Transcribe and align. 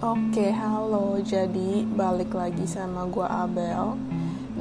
Oke, 0.00 0.48
halo. 0.48 1.20
Jadi 1.20 1.84
balik 1.84 2.32
lagi 2.32 2.64
sama 2.64 3.04
gue 3.12 3.20
Abel. 3.20 4.00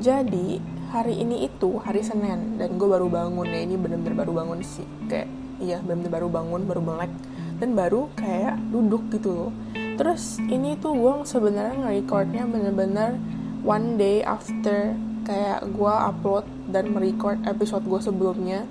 Jadi 0.04 0.60
hari 0.92 1.24
ini 1.24 1.48
itu 1.48 1.80
hari 1.80 2.04
Senin 2.04 2.60
dan 2.60 2.76
gue 2.76 2.84
baru 2.84 3.08
bangun 3.08 3.48
ya. 3.48 3.64
Ini 3.64 3.80
bener-bener 3.80 4.20
baru 4.20 4.36
bangun 4.36 4.60
sih. 4.60 4.84
Kayak 5.08 5.32
iya 5.64 5.80
bener-bener 5.80 6.12
baru 6.12 6.28
bangun, 6.28 6.68
baru 6.68 6.82
melek 6.84 7.12
dan 7.56 7.72
baru 7.72 8.12
kayak 8.20 8.60
duduk 8.68 9.00
gitu 9.16 9.32
loh. 9.32 9.52
Terus 9.96 10.44
ini 10.44 10.76
tuh 10.76 10.92
gue 11.00 11.24
sebenarnya 11.24 11.88
nge-recordnya 11.88 12.44
bener-bener 12.44 13.16
one 13.64 13.96
day 13.96 14.20
after 14.28 14.92
kayak 15.24 15.64
gue 15.72 15.96
upload 16.04 16.44
dan 16.68 16.92
merecord 16.92 17.40
episode 17.48 17.88
gue 17.88 18.02
sebelumnya 18.04 18.68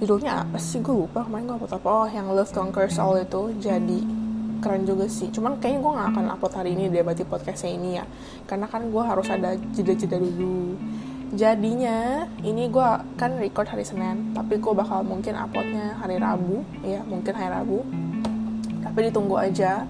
judulnya 0.00 0.48
apa 0.48 0.56
sih 0.56 0.80
gue 0.80 1.04
lupa 1.04 1.28
kemarin 1.28 1.52
gue 1.52 1.56
upload 1.60 1.76
apa 1.76 1.88
oh 1.92 2.08
yang 2.08 2.32
Love 2.32 2.50
Conquers 2.56 2.96
All 2.96 3.20
itu 3.20 3.52
jadi 3.60 4.00
keren 4.62 4.86
juga 4.86 5.10
sih. 5.10 5.28
Cuman 5.34 5.58
kayaknya 5.58 5.82
gue 5.82 5.92
gak 5.98 6.08
akan 6.14 6.24
upload 6.38 6.54
hari 6.54 6.70
ini 6.78 6.86
deh 6.86 7.02
berarti 7.02 7.26
podcastnya 7.26 7.74
ini 7.74 7.90
ya. 7.98 8.06
Karena 8.46 8.70
kan 8.70 8.86
gue 8.86 9.02
harus 9.02 9.26
ada 9.26 9.58
jeda-jeda 9.74 10.22
dulu. 10.22 10.78
Jadinya 11.34 12.28
ini 12.46 12.70
gue 12.70 12.88
kan 13.18 13.34
record 13.40 13.66
hari 13.66 13.82
Senin 13.82 14.36
tapi 14.36 14.60
gue 14.60 14.72
bakal 14.76 15.00
mungkin 15.02 15.32
uploadnya 15.32 15.96
hari 15.96 16.20
Rabu 16.20 16.62
ya 16.86 17.02
mungkin 17.02 17.32
hari 17.34 17.50
Rabu. 17.50 17.82
Tapi 18.86 18.98
ditunggu 19.10 19.36
aja. 19.40 19.82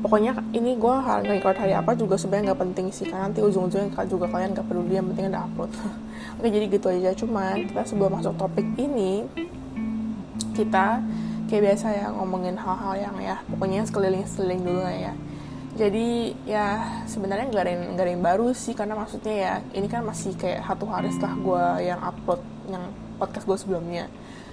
Pokoknya 0.00 0.32
ini 0.56 0.80
gue 0.80 0.94
record 1.28 1.60
hari 1.60 1.76
apa 1.76 1.92
juga 1.92 2.16
sebenarnya 2.16 2.56
nggak 2.56 2.60
penting 2.64 2.86
sih 2.88 3.04
karena 3.04 3.28
nanti 3.28 3.44
ujung-ujungnya 3.44 3.92
juga 4.08 4.32
kalian 4.32 4.56
gak 4.56 4.64
peduli 4.64 4.96
yang 4.96 5.04
penting 5.12 5.28
ada 5.28 5.44
upload. 5.44 5.68
Oke 6.40 6.48
jadi 6.48 6.66
gitu 6.72 6.88
aja. 6.88 7.10
Cuman 7.12 7.68
kita 7.68 7.84
sebelum 7.84 8.16
masuk 8.16 8.32
topik 8.40 8.64
ini 8.80 9.28
kita 10.56 11.04
kayak 11.50 11.74
biasa 11.74 11.86
ya 11.90 12.06
ngomongin 12.14 12.54
hal-hal 12.54 12.94
yang 12.94 13.16
ya 13.18 13.36
pokoknya 13.50 13.82
sekeliling-sekeliling 13.82 14.62
dulu 14.62 14.80
lah 14.86 14.94
ya. 14.94 15.12
Jadi 15.74 16.34
ya 16.46 16.66
sebenarnya 17.10 17.50
nggak 17.50 17.62
ada 17.62 17.72
yang 17.74 17.84
nggak 17.94 18.04
ada 18.06 18.12
yang 18.14 18.24
baru 18.24 18.48
sih 18.54 18.74
karena 18.78 18.94
maksudnya 18.94 19.34
ya 19.34 19.52
ini 19.74 19.90
kan 19.90 20.06
masih 20.06 20.38
kayak 20.38 20.62
satu 20.62 20.86
hari 20.86 21.10
setelah 21.10 21.34
gue 21.34 21.64
yang 21.90 21.98
upload 21.98 22.42
yang 22.70 22.84
podcast 23.18 23.44
gue 23.50 23.58
sebelumnya. 23.58 24.06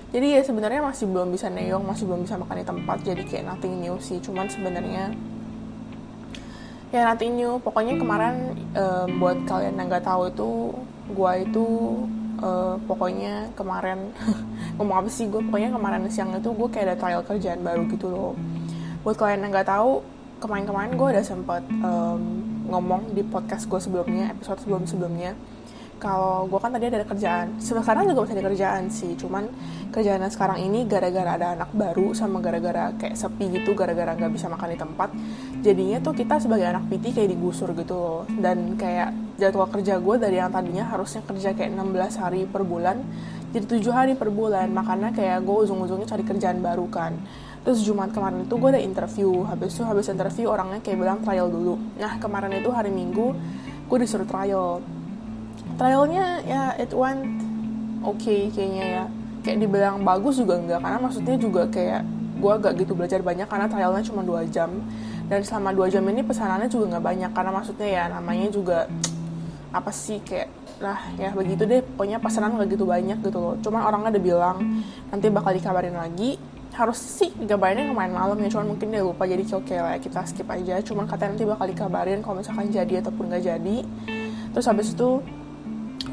Jadi 0.10 0.40
ya 0.40 0.42
sebenarnya 0.42 0.82
masih 0.82 1.06
belum 1.06 1.30
bisa 1.30 1.52
neong 1.54 1.84
masih 1.86 2.08
belum 2.10 2.26
bisa 2.26 2.40
makan 2.40 2.64
di 2.64 2.66
tempat 2.66 2.98
jadi 3.06 3.22
kayak 3.28 3.46
nothing 3.46 3.78
new 3.78 3.96
sih. 4.02 4.18
Cuman 4.18 4.50
sebenarnya 4.50 5.14
ya 6.90 7.02
nothing 7.14 7.38
new. 7.38 7.62
Pokoknya 7.62 8.00
kemarin 8.00 8.58
um, 8.74 9.08
buat 9.22 9.38
kalian 9.46 9.78
yang 9.78 9.88
nggak 9.92 10.06
tahu 10.08 10.32
itu 10.32 10.50
gue 11.12 11.32
itu 11.46 11.68
uh, 12.42 12.76
pokoknya 12.86 13.52
kemarin 13.58 14.14
ngomong 14.78 15.06
apa 15.06 15.10
sih 15.10 15.30
gue 15.30 15.42
pokoknya 15.42 15.74
kemarin 15.74 16.06
siang 16.10 16.34
itu 16.34 16.50
gue 16.54 16.68
kayak 16.70 16.86
ada 16.94 16.96
trial 16.98 17.22
kerjaan 17.26 17.62
baru 17.62 17.84
gitu 17.90 18.08
loh. 18.10 18.34
Buat 19.02 19.18
kalian 19.18 19.48
yang 19.48 19.52
nggak 19.54 19.70
tahu 19.70 20.04
kemarin-kemarin 20.38 20.92
gue 20.94 21.08
udah 21.18 21.26
sempet 21.26 21.64
um, 21.82 22.22
ngomong 22.68 23.16
di 23.16 23.24
podcast 23.26 23.66
gue 23.66 23.80
sebelumnya 23.82 24.34
episode 24.34 24.62
sebelum 24.62 24.86
sebelumnya. 24.86 25.34
Kalau 25.98 26.46
gue 26.46 26.60
kan 26.62 26.70
tadi 26.70 26.94
ada 26.94 27.02
kerjaan. 27.02 27.58
Sekarang 27.58 28.06
juga 28.06 28.30
masih 28.30 28.38
ada 28.38 28.46
kerjaan 28.54 28.84
sih 28.94 29.18
cuman 29.18 29.50
kerjaannya 29.90 30.30
sekarang 30.30 30.62
ini 30.62 30.86
gara-gara 30.86 31.34
ada 31.34 31.58
anak 31.58 31.74
baru 31.74 32.14
sama 32.14 32.38
gara-gara 32.38 32.94
kayak 33.02 33.18
sepi 33.18 33.50
gitu 33.50 33.74
gara-gara 33.74 34.14
nggak 34.14 34.30
bisa 34.30 34.46
makan 34.46 34.78
di 34.78 34.78
tempat. 34.78 35.10
Jadinya 35.66 35.98
tuh 35.98 36.14
kita 36.14 36.38
sebagai 36.38 36.70
anak 36.70 36.86
PT 36.86 37.18
kayak 37.18 37.34
digusur 37.34 37.74
gitu 37.74 37.98
loh. 37.98 38.22
Dan 38.30 38.78
kayak 38.78 39.27
jadwal 39.38 39.70
kerja 39.70 40.02
gue 40.02 40.16
dari 40.18 40.42
yang 40.42 40.50
tadinya 40.50 40.90
harusnya 40.90 41.22
kerja 41.24 41.54
kayak 41.54 41.74
16 41.78 42.22
hari 42.22 42.42
per 42.50 42.66
bulan 42.66 43.02
jadi 43.56 43.80
7 43.80 43.90
hari 43.96 44.14
per 44.20 44.28
bulan. 44.28 44.68
Makanya 44.70 45.16
kayak 45.16 45.48
gue 45.48 45.56
ujung-ujungnya 45.68 46.08
cari 46.08 46.24
kerjaan 46.28 46.60
baru 46.60 46.86
kan. 46.92 47.16
Terus 47.64 47.84
Jumat 47.84 48.12
kemarin 48.12 48.48
itu 48.48 48.56
gue 48.56 48.70
ada 48.70 48.82
interview. 48.82 49.44
Habis 49.48 49.76
itu 49.76 49.84
habis 49.84 50.08
interview 50.12 50.52
orangnya 50.52 50.80
kayak 50.84 50.98
bilang 51.00 51.20
trial 51.24 51.48
dulu. 51.48 51.80
Nah 52.00 52.20
kemarin 52.20 52.52
itu 52.60 52.70
hari 52.72 52.92
Minggu 52.92 53.36
gue 53.88 53.98
disuruh 54.04 54.28
trial. 54.28 54.84
Trialnya 55.80 56.44
ya 56.44 56.64
it 56.76 56.92
went 56.92 57.24
oke 58.04 58.20
okay, 58.20 58.52
kayaknya 58.52 58.86
ya. 58.86 59.04
Kayak 59.44 59.58
dibilang 59.64 60.04
bagus 60.04 60.44
juga 60.44 60.60
enggak 60.60 60.84
karena 60.84 61.00
maksudnya 61.00 61.36
juga 61.40 61.64
kayak 61.72 62.02
gue 62.38 62.52
agak 62.54 62.78
gitu 62.78 62.94
belajar 62.94 63.24
banyak 63.24 63.48
karena 63.48 63.68
trialnya 63.72 64.04
cuma 64.04 64.22
dua 64.28 64.44
jam. 64.48 64.70
Dan 65.28 65.44
selama 65.44 65.76
dua 65.76 65.88
jam 65.92 66.04
ini 66.08 66.24
pesanannya 66.24 66.72
juga 66.72 66.96
nggak 66.96 67.04
banyak 67.04 67.32
karena 67.36 67.52
maksudnya 67.52 67.88
ya 67.88 68.04
namanya 68.08 68.48
juga 68.48 68.88
apa 69.74 69.92
sih 69.92 70.24
kayak 70.24 70.50
lah 70.78 71.00
ya 71.18 71.34
begitu 71.34 71.66
deh 71.66 71.82
pokoknya 71.82 72.22
pesanan 72.22 72.56
nggak 72.56 72.78
gitu 72.78 72.86
banyak 72.86 73.20
gitu 73.22 73.40
loh. 73.40 73.56
Cuman 73.60 73.82
orangnya 73.84 74.16
udah 74.18 74.24
bilang 74.24 74.58
nanti 75.10 75.26
bakal 75.34 75.52
dikabarin 75.56 75.98
lagi. 75.98 76.38
Harus 76.78 77.02
sih 77.02 77.34
dikabarinnya 77.34 77.90
kemarin 77.90 78.14
malam 78.14 78.38
ya 78.38 78.54
cuman 78.54 78.78
mungkin 78.78 78.94
dia 78.94 79.02
lupa 79.02 79.26
jadi 79.26 79.42
oke 79.42 79.66
okay 79.66 79.78
lah 79.82 79.98
ya 79.98 80.00
kita 80.00 80.20
skip 80.30 80.48
aja. 80.48 80.78
Cuman 80.86 81.10
katanya 81.10 81.34
nanti 81.34 81.46
bakal 81.50 81.66
dikabarin 81.68 82.20
kalau 82.22 82.40
misalkan 82.40 82.70
jadi 82.70 83.02
ataupun 83.02 83.34
nggak 83.34 83.44
jadi. 83.44 83.78
Terus 84.54 84.66
habis 84.70 84.94
itu 84.94 85.22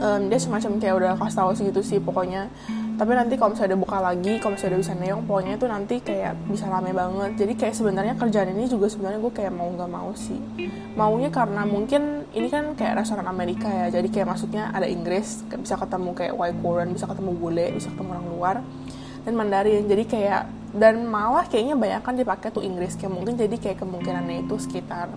um, 0.00 0.20
dia 0.26 0.38
semacam 0.40 0.70
kayak 0.80 0.94
udah 0.96 1.12
kasih 1.20 1.36
tahu 1.36 1.50
segitu 1.54 1.80
sih 1.84 1.98
pokoknya 2.00 2.48
tapi 2.94 3.10
nanti 3.10 3.34
kalau 3.34 3.58
misalnya 3.58 3.74
udah 3.74 3.82
buka 3.82 3.98
lagi 3.98 4.32
kalau 4.38 4.54
misalnya 4.54 4.78
udah 4.78 4.82
bisa 4.86 4.94
neong 4.94 5.22
pokoknya 5.26 5.52
itu 5.58 5.66
nanti 5.66 5.94
kayak 5.98 6.32
bisa 6.46 6.70
rame 6.70 6.94
banget. 6.94 7.30
Jadi 7.34 7.52
kayak 7.58 7.74
sebenarnya 7.74 8.14
kerjaan 8.14 8.54
ini 8.54 8.70
juga 8.70 8.86
sebenarnya 8.86 9.18
gue 9.18 9.32
kayak 9.34 9.50
mau 9.50 9.66
nggak 9.66 9.90
mau 9.90 10.10
sih. 10.14 10.38
Maunya 10.94 11.30
karena 11.34 11.66
mungkin 11.66 12.22
ini 12.30 12.46
kan 12.46 12.78
kayak 12.78 13.02
restoran 13.02 13.26
Amerika 13.26 13.66
ya. 13.66 13.98
Jadi 13.98 14.14
kayak 14.14 14.30
maksudnya 14.30 14.70
ada 14.70 14.86
Inggris 14.86 15.42
bisa 15.58 15.74
ketemu 15.74 16.14
kayak 16.14 16.34
white 16.38 16.58
Korean 16.62 16.94
bisa 16.94 17.10
ketemu 17.10 17.30
bule 17.34 17.66
bisa 17.74 17.90
ketemu 17.90 18.10
orang 18.14 18.26
luar 18.30 18.56
dan 19.26 19.32
Mandarin. 19.34 19.84
Jadi 19.90 20.04
kayak 20.06 20.42
dan 20.74 21.06
malah 21.06 21.50
kayaknya 21.50 21.74
banyak 21.74 22.02
kan 22.06 22.14
dipakai 22.14 22.54
tuh 22.54 22.62
Inggris. 22.62 22.94
Kayak 22.94 23.10
mungkin 23.10 23.34
jadi 23.34 23.56
kayak 23.58 23.82
kemungkinannya 23.82 24.46
itu 24.46 24.54
sekitar 24.62 25.10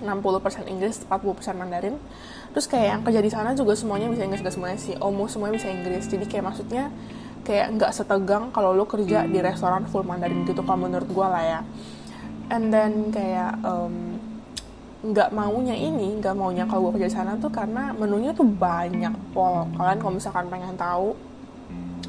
60% 0.00 0.68
Inggris, 0.68 1.02
40% 1.08 1.56
Mandarin. 1.56 1.96
Terus 2.52 2.66
kayak 2.68 2.86
yang 2.88 3.00
kerja 3.04 3.20
di 3.20 3.30
sana 3.32 3.52
juga 3.52 3.76
semuanya 3.76 4.08
bisa 4.08 4.24
Inggris, 4.24 4.40
gak 4.44 4.54
semuanya 4.56 4.78
sih. 4.80 4.94
Almost 4.96 5.36
semuanya 5.36 5.54
bisa 5.60 5.68
Inggris. 5.68 6.04
Jadi 6.08 6.24
kayak 6.28 6.44
maksudnya 6.52 6.88
kayak 7.46 7.78
nggak 7.78 7.92
setegang 7.94 8.50
kalau 8.50 8.74
lo 8.74 8.90
kerja 8.90 9.22
di 9.22 9.38
restoran 9.38 9.86
full 9.86 10.02
Mandarin 10.02 10.42
gitu 10.42 10.66
kalau 10.66 10.90
menurut 10.90 11.06
gue 11.06 11.26
lah 11.26 11.44
ya. 11.46 11.60
And 12.50 12.74
then 12.74 13.14
kayak 13.14 13.62
nggak 15.06 15.30
um, 15.30 15.36
maunya 15.38 15.78
ini, 15.78 16.18
nggak 16.18 16.34
maunya 16.34 16.66
kalau 16.66 16.90
gue 16.90 16.98
kerja 16.98 17.08
di 17.10 17.16
sana 17.22 17.38
tuh 17.38 17.54
karena 17.54 17.94
menunya 17.94 18.34
tuh 18.34 18.46
banyak 18.46 19.14
pol. 19.30 19.70
Kalian 19.78 19.98
kalau 20.02 20.12
misalkan 20.18 20.50
pengen 20.50 20.74
tahu, 20.74 21.14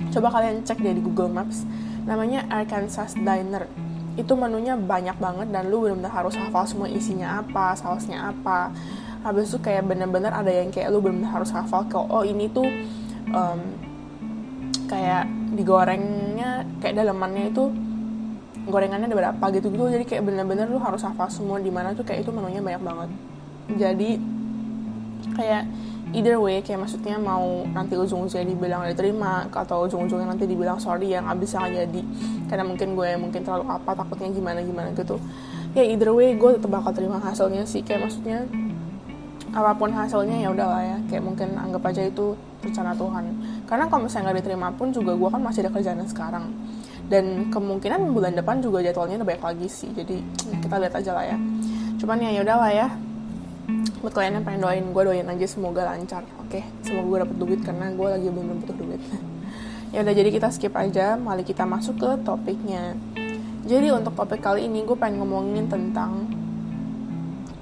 coba 0.09 0.27
kalian 0.33 0.65
cek 0.65 0.81
deh 0.81 0.97
di 0.97 1.01
Google 1.05 1.29
Maps. 1.29 1.61
Namanya 2.09 2.49
Arkansas 2.49 3.13
Diner 3.13 3.69
itu 4.17 4.33
menunya 4.33 4.73
banyak 4.73 5.15
banget 5.21 5.47
dan 5.53 5.69
lu 5.69 5.85
benar-benar 5.85 6.09
harus 6.09 6.33
hafal 6.33 6.65
semua 6.65 6.89
isinya 6.89 7.39
apa 7.39 7.77
sausnya 7.77 8.33
apa. 8.33 8.73
Habis 9.21 9.53
itu 9.53 9.57
kayak 9.61 9.85
bener-bener 9.85 10.33
ada 10.33 10.49
yang 10.49 10.73
kayak 10.73 10.89
lu 10.89 10.99
benar-benar 10.99 11.41
harus 11.41 11.53
hafal 11.53 11.85
ke 11.85 11.97
oh 11.97 12.25
ini 12.25 12.49
tuh 12.49 12.65
um, 13.31 13.59
kayak 14.89 15.29
digorengnya 15.53 16.65
kayak 16.81 16.97
dalamannya 16.97 17.53
itu 17.53 17.69
gorengannya 18.67 19.07
ada 19.07 19.17
berapa 19.17 19.45
gitu 19.55 19.71
gitu 19.71 19.87
jadi 19.87 20.03
kayak 20.03 20.23
bener-bener 20.27 20.67
lu 20.67 20.79
harus 20.81 20.99
hafal 21.05 21.31
semua 21.31 21.61
di 21.61 21.71
mana 21.71 21.95
tuh 21.95 22.03
kayak 22.03 22.25
itu 22.25 22.31
menunya 22.33 22.59
banyak 22.59 22.83
banget. 22.83 23.09
Jadi 23.77 24.11
kayak 25.37 25.63
either 26.15 26.39
way 26.39 26.63
kayak 26.63 26.87
maksudnya 26.87 27.19
mau 27.19 27.67
nanti 27.67 27.99
ujung-ujungnya 27.99 28.47
dibilang 28.47 28.81
diterima 28.87 29.47
atau 29.51 29.87
ujung-ujungnya 29.89 30.27
nanti 30.31 30.47
dibilang 30.47 30.79
sorry 30.79 31.11
yang 31.11 31.27
abis 31.27 31.57
yang 31.57 31.67
jadi. 31.67 32.01
Karena 32.47 32.63
mungkin 32.63 32.95
gue 32.95 33.09
mungkin 33.19 33.41
terlalu 33.43 33.67
apa 33.67 33.91
takutnya 33.91 34.31
gimana 34.31 34.59
gimana 34.63 34.89
gitu. 34.95 35.19
Ya 35.75 35.83
either 35.83 36.15
way 36.15 36.37
gue 36.39 36.55
tetap 36.55 36.71
bakal 36.71 36.95
terima 36.95 37.19
hasilnya 37.19 37.67
sih. 37.67 37.83
Kayak 37.83 38.07
maksudnya 38.07 38.47
apa 39.51 39.71
pun 39.75 39.91
hasilnya 39.91 40.47
ya 40.47 40.49
udahlah 40.53 40.81
ya. 40.83 40.97
Kayak 41.11 41.23
mungkin 41.27 41.47
anggap 41.59 41.83
aja 41.91 42.07
itu 42.07 42.37
rencana 42.63 42.95
Tuhan. 42.95 43.23
Karena 43.67 43.85
kalau 43.91 44.01
misalnya 44.07 44.31
nggak 44.31 44.37
diterima 44.43 44.67
pun 44.75 44.87
juga 44.95 45.11
gue 45.11 45.29
kan 45.29 45.41
masih 45.43 45.67
ada 45.67 45.71
kerjaan 45.75 45.99
sekarang. 46.07 46.45
Dan 47.07 47.51
kemungkinan 47.51 48.11
bulan 48.11 48.35
depan 48.35 48.59
juga 48.59 48.83
jadwalnya 48.83 49.23
udah 49.23 49.27
baik 49.27 49.43
lagi 49.43 49.67
sih. 49.67 49.91
Jadi 49.91 50.23
kita 50.63 50.75
lihat 50.79 50.95
aja 50.95 51.11
lah 51.11 51.25
ya. 51.27 51.37
Cuman 51.99 52.19
ya 52.23 52.31
ya 52.31 52.41
udahlah 52.45 52.71
ya 52.71 52.87
buat 53.99 54.13
kalian 54.15 54.39
yang 54.39 54.45
pengen 54.47 54.61
doain 54.63 54.85
gue 54.95 55.03
doain 55.03 55.27
aja 55.27 55.45
semoga 55.47 55.83
lancar 55.83 56.23
oke? 56.39 56.47
Okay? 56.47 56.63
semoga 56.87 57.05
gue 57.07 57.17
dapet 57.27 57.37
duit 57.43 57.59
karena 57.59 57.91
gue 57.91 58.07
lagi 58.07 58.27
belum 58.31 58.63
butuh 58.63 58.77
duit. 58.79 59.01
Ya 59.87 60.03
udah 60.03 60.11
jadi 60.11 60.35
kita 60.35 60.51
skip 60.51 60.75
aja 60.75 61.15
mari 61.15 61.47
kita 61.47 61.63
masuk 61.63 61.95
ke 61.95 62.09
topiknya. 62.27 62.99
Jadi 63.63 63.87
untuk 63.95 64.19
topik 64.19 64.43
kali 64.43 64.67
ini 64.67 64.83
gue 64.83 64.99
pengen 64.99 65.23
ngomongin 65.23 65.71
tentang 65.71 66.27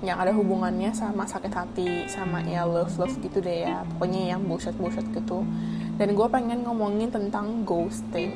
yang 0.02 0.18
ada 0.18 0.34
hubungannya 0.34 0.90
sama 0.90 1.30
sakit 1.30 1.54
hati 1.54 2.10
sama 2.10 2.42
ya 2.42 2.66
love 2.66 2.98
love 2.98 3.14
gitu 3.22 3.46
deh 3.46 3.70
ya 3.70 3.86
pokoknya 3.94 4.34
yang 4.34 4.42
bullshit 4.42 4.74
bullshit 4.74 5.06
gitu. 5.14 5.46
Dan 6.02 6.18
gue 6.18 6.28
pengen 6.34 6.66
ngomongin 6.66 7.14
tentang 7.14 7.62
ghosting. 7.62 8.34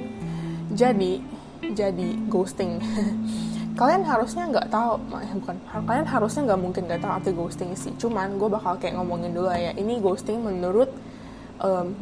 Jadi 0.69 1.25
jadi 1.73 2.09
ghosting 2.29 2.77
kalian 3.77 4.01
harusnya 4.05 4.49
nggak 4.49 4.67
tahu 4.71 4.97
eh, 5.19 5.33
bukan 5.37 5.55
kalian 5.85 6.07
harusnya 6.07 6.41
nggak 6.49 6.61
mungkin 6.61 6.81
nggak 6.89 7.01
tahu 7.01 7.11
arti 7.11 7.31
ghosting 7.33 7.71
sih. 7.77 7.93
Cuman 7.97 8.37
gue 8.39 8.49
bakal 8.49 8.77
kayak 8.81 8.97
ngomongin 8.97 9.31
dulu 9.33 9.49
ya. 9.51 9.73
Ini 9.75 9.99
ghosting 10.01 10.41
menurut 10.41 10.89
um, 11.61 11.93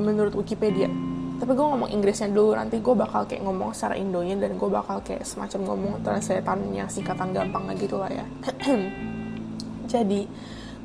menurut 0.00 0.34
Wikipedia. 0.34 0.90
Tapi 1.34 1.50
gue 1.50 1.66
ngomong 1.66 1.90
Inggrisnya 1.90 2.30
dulu 2.30 2.54
nanti 2.54 2.78
gue 2.78 2.94
bakal 2.94 3.26
kayak 3.26 3.42
ngomong 3.42 3.74
secara 3.74 3.98
Indonya 3.98 4.38
dan 4.38 4.54
gue 4.54 4.70
bakal 4.70 5.02
kayak 5.02 5.26
semacam 5.26 5.60
ngomong 5.74 5.92
translatannya 6.06 6.86
singkatan 6.86 7.34
gampang 7.34 7.74
gitu 7.74 7.98
lah 7.98 8.10
ya. 8.10 8.24
Jadi 9.92 10.26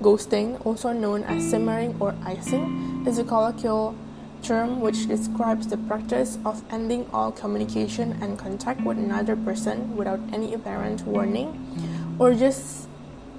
ghosting 0.01 0.57
also 0.65 0.95
known 0.95 1.21
as 1.27 1.43
simmering 1.43 1.93
or 1.99 2.15
icing 2.23 2.65
is 3.05 3.19
a 3.19 3.25
colloquial 3.25 3.93
term 4.41 4.79
which 4.81 5.07
describes 5.07 5.67
the 5.67 5.77
practice 5.77 6.37
of 6.45 6.63
ending 6.71 7.05
all 7.13 7.31
communication 7.31 8.17
and 8.21 8.37
contact 8.37 8.81
with 8.81 8.97
another 8.97 9.35
person 9.35 9.95
without 9.95 10.19
any 10.31 10.53
apparent 10.53 11.05
warning 11.05 11.53
or 12.19 12.33
just 12.33 12.89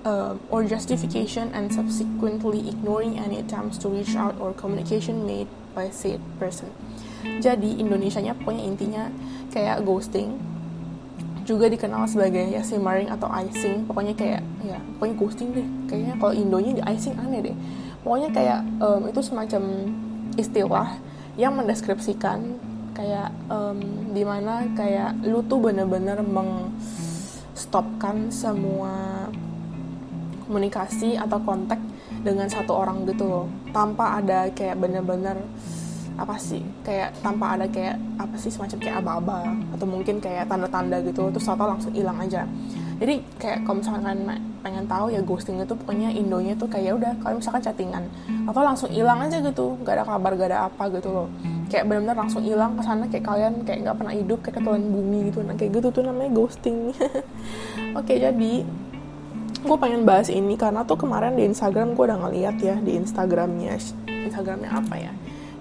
uh, 0.04 0.36
or 0.48 0.64
justification 0.64 1.52
and 1.52 1.72
subsequently 1.72 2.68
ignoring 2.68 3.18
any 3.18 3.38
attempts 3.38 3.78
to 3.78 3.88
reach 3.88 4.16
out 4.16 4.34
or 4.40 4.52
communication 4.52 5.26
made 5.26 5.48
by 5.74 5.90
said 5.90 6.20
person. 6.38 6.72
Jadi 7.20 7.76
Indonesianya 7.76 8.32
pokoknya 8.32 8.64
intinya 8.64 9.02
kayak 9.52 9.84
ghosting. 9.84 10.40
Juga 11.44 11.68
dikenal 11.68 12.06
sebagai 12.08 12.48
ya 12.48 12.64
simmering 12.64 13.12
atau 13.12 13.28
icing. 13.28 13.84
Pokoknya 13.84 14.14
kayak 14.16 14.40
ya 14.64 14.80
pokoknya 14.96 15.14
ghosting 15.20 15.48
deh. 15.52 15.66
Kayaknya 15.88 16.14
kalau 16.16 16.32
Indonya 16.32 16.72
di 16.80 16.82
icing 16.84 17.14
aneh 17.20 17.40
deh. 17.52 17.56
Pokoknya 18.00 18.28
kayak 18.32 18.60
um, 18.80 19.02
itu 19.04 19.20
semacam 19.20 19.62
istilah 20.40 20.96
yang 21.36 21.54
mendeskripsikan 21.54 22.58
kayak 22.96 23.30
um, 23.48 23.78
di 24.10 24.24
mana 24.26 24.66
kayak 24.74 25.14
lu 25.24 25.40
tuh 25.46 25.60
bener-bener 25.62 26.18
mengstopkan 26.26 26.74
semua 28.34 29.28
komunikasi 30.44 31.14
atau 31.14 31.38
kontak 31.46 31.78
dengan 32.26 32.50
satu 32.50 32.74
orang 32.74 33.06
gitu 33.06 33.24
loh. 33.24 33.46
Tanpa 33.70 34.18
ada 34.18 34.50
kayak 34.50 34.76
bener-bener 34.82 35.38
apa 36.18 36.36
sih 36.36 36.60
kayak 36.84 37.16
tanpa 37.24 37.56
ada 37.56 37.64
kayak 37.70 37.96
apa 38.20 38.36
sih 38.36 38.52
semacam 38.52 38.76
kayak 38.82 39.00
aba-aba 39.00 39.56
atau 39.72 39.86
mungkin 39.86 40.18
kayak 40.18 40.50
tanda-tanda 40.50 40.98
gitu. 41.06 41.30
Terus 41.30 41.46
atau 41.46 41.70
langsung 41.70 41.94
hilang 41.94 42.18
aja. 42.18 42.44
Jadi 42.98 43.22
kayak 43.38 43.64
kalau 43.64 43.78
misalkan 43.80 44.26
pengen 44.60 44.84
tahu 44.84 45.08
ya 45.12 45.20
ghosting 45.24 45.60
itu 45.60 45.72
pokoknya 45.72 46.12
indonya 46.12 46.52
tuh 46.56 46.68
kayak 46.68 46.84
ya 46.84 46.92
udah 46.96 47.12
kalau 47.24 47.40
misalkan 47.40 47.62
chattingan 47.64 48.04
atau 48.44 48.60
langsung 48.60 48.90
hilang 48.92 49.20
aja 49.24 49.40
gitu 49.40 49.80
gak 49.84 50.00
ada 50.00 50.04
kabar 50.04 50.32
gak 50.36 50.48
ada 50.52 50.58
apa 50.68 50.84
gitu 50.92 51.08
loh. 51.08 51.28
Kayak 51.70 51.84
benar-benar 51.86 52.16
langsung 52.18 52.42
hilang 52.42 52.74
ke 52.74 52.82
sana 52.82 53.04
kayak 53.06 53.24
kalian 53.24 53.54
kayak 53.62 53.78
nggak 53.86 53.96
pernah 54.02 54.14
hidup 54.14 54.38
kayak 54.42 54.56
ketelan 54.58 54.84
bumi 54.90 55.18
gitu. 55.30 55.38
Nah 55.46 55.54
kayak 55.54 55.70
gitu 55.78 55.88
tuh 55.94 56.02
namanya 56.02 56.30
ghosting. 56.34 56.90
Oke 57.98 58.18
jadi 58.18 58.52
gue 59.60 59.76
pengen 59.76 60.02
bahas 60.08 60.32
ini 60.32 60.56
karena 60.56 60.82
tuh 60.88 60.96
kemarin 60.96 61.36
di 61.36 61.44
Instagram 61.44 61.94
gue 61.94 62.04
udah 62.10 62.18
ngeliat 62.26 62.56
ya 62.58 62.76
di 62.80 62.98
Instagramnya. 62.98 63.78
Instagramnya 64.08 64.70
apa 64.72 64.94
ya? 64.98 65.12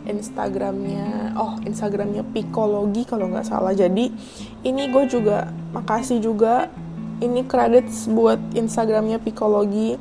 Instagramnya 0.10 1.38
oh 1.38 1.62
Instagramnya 1.62 2.25
Psikologi 2.34 3.06
kalau 3.06 3.30
nggak 3.30 3.45
salah. 3.45 3.78
Jadi 3.78 4.10
ini 4.66 4.84
gue 4.90 5.04
juga 5.06 5.54
makasih 5.75 6.18
juga 6.18 6.74
ini 7.19 7.45
credits 7.45 8.07
buat 8.07 8.39
Instagramnya 8.56 9.19
Psikologi. 9.21 10.00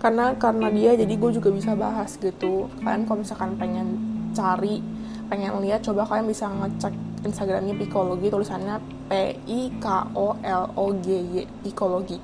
Karena 0.00 0.32
karena 0.32 0.72
dia 0.72 0.96
jadi 0.96 1.12
gue 1.12 1.30
juga 1.36 1.52
bisa 1.52 1.76
bahas 1.76 2.16
gitu. 2.16 2.72
Kalian 2.80 3.04
kalau 3.04 3.20
misalkan 3.20 3.60
pengen 3.60 4.00
cari 4.32 4.80
pengen 5.28 5.62
lihat 5.62 5.84
coba 5.86 6.08
kalian 6.08 6.26
bisa 6.26 6.48
ngecek 6.48 6.94
Instagramnya 7.28 7.76
Psikologi 7.76 8.32
tulisannya 8.32 8.80
P 9.06 9.36
I 9.44 9.60
K 9.76 9.86
O 10.16 10.40
L 10.40 10.64
O 10.72 10.96
G 10.96 11.06
Y 11.20 11.44
Psikologi. 11.60 12.16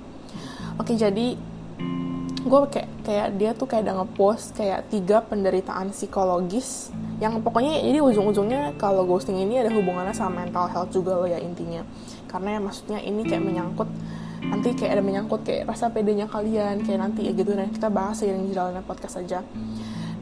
Oke 0.80 0.96
jadi 0.96 1.36
gue 2.46 2.60
kayak 2.70 2.90
kayak 3.02 3.28
dia 3.36 3.50
tuh 3.52 3.66
kayak 3.66 3.90
udah 3.90 3.96
ngepost 4.02 4.54
kayak 4.54 4.86
tiga 4.86 5.18
penderitaan 5.18 5.90
psikologis 5.90 6.94
yang 7.18 7.42
pokoknya 7.42 7.82
jadi 7.82 7.98
ujung-ujungnya 7.98 8.78
kalau 8.78 9.02
ghosting 9.02 9.42
ini 9.42 9.58
ada 9.58 9.74
hubungannya 9.74 10.14
sama 10.14 10.46
mental 10.46 10.70
health 10.70 10.94
juga 10.94 11.18
loh 11.18 11.28
ya 11.28 11.42
intinya. 11.42 11.82
Karena 12.30 12.56
ya 12.56 12.60
maksudnya 12.62 12.98
ini 13.02 13.26
kayak 13.26 13.42
menyangkut 13.44 13.90
nanti 14.50 14.72
kayak 14.74 14.98
ada 14.98 15.02
menyangkut 15.02 15.42
kayak 15.42 15.66
rasa 15.66 15.90
pedenya 15.90 16.30
kalian 16.30 16.82
kayak 16.86 17.00
nanti 17.02 17.26
ya 17.26 17.32
gitu. 17.34 17.52
Dan 17.54 17.70
kita 17.70 17.88
bahas 17.90 18.22
seiring 18.22 18.50
jalannya 18.50 18.82
podcast 18.86 19.18
aja. 19.20 19.42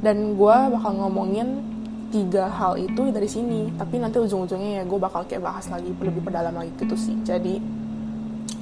Dan 0.00 0.36
gue 0.36 0.56
bakal 0.74 0.92
ngomongin 1.00 1.64
tiga 2.12 2.46
hal 2.46 2.76
itu 2.76 3.10
dari 3.10 3.28
sini. 3.28 3.72
Tapi 3.74 3.98
nanti 4.00 4.20
ujung-ujungnya 4.20 4.80
ya 4.80 4.82
gue 4.84 4.98
bakal 5.00 5.24
kayak 5.24 5.42
bahas 5.42 5.66
lagi 5.68 5.90
lebih 5.90 6.22
perdalam 6.24 6.54
lagi 6.54 6.72
gitu 6.76 6.96
sih. 6.96 7.16
Jadi 7.24 7.58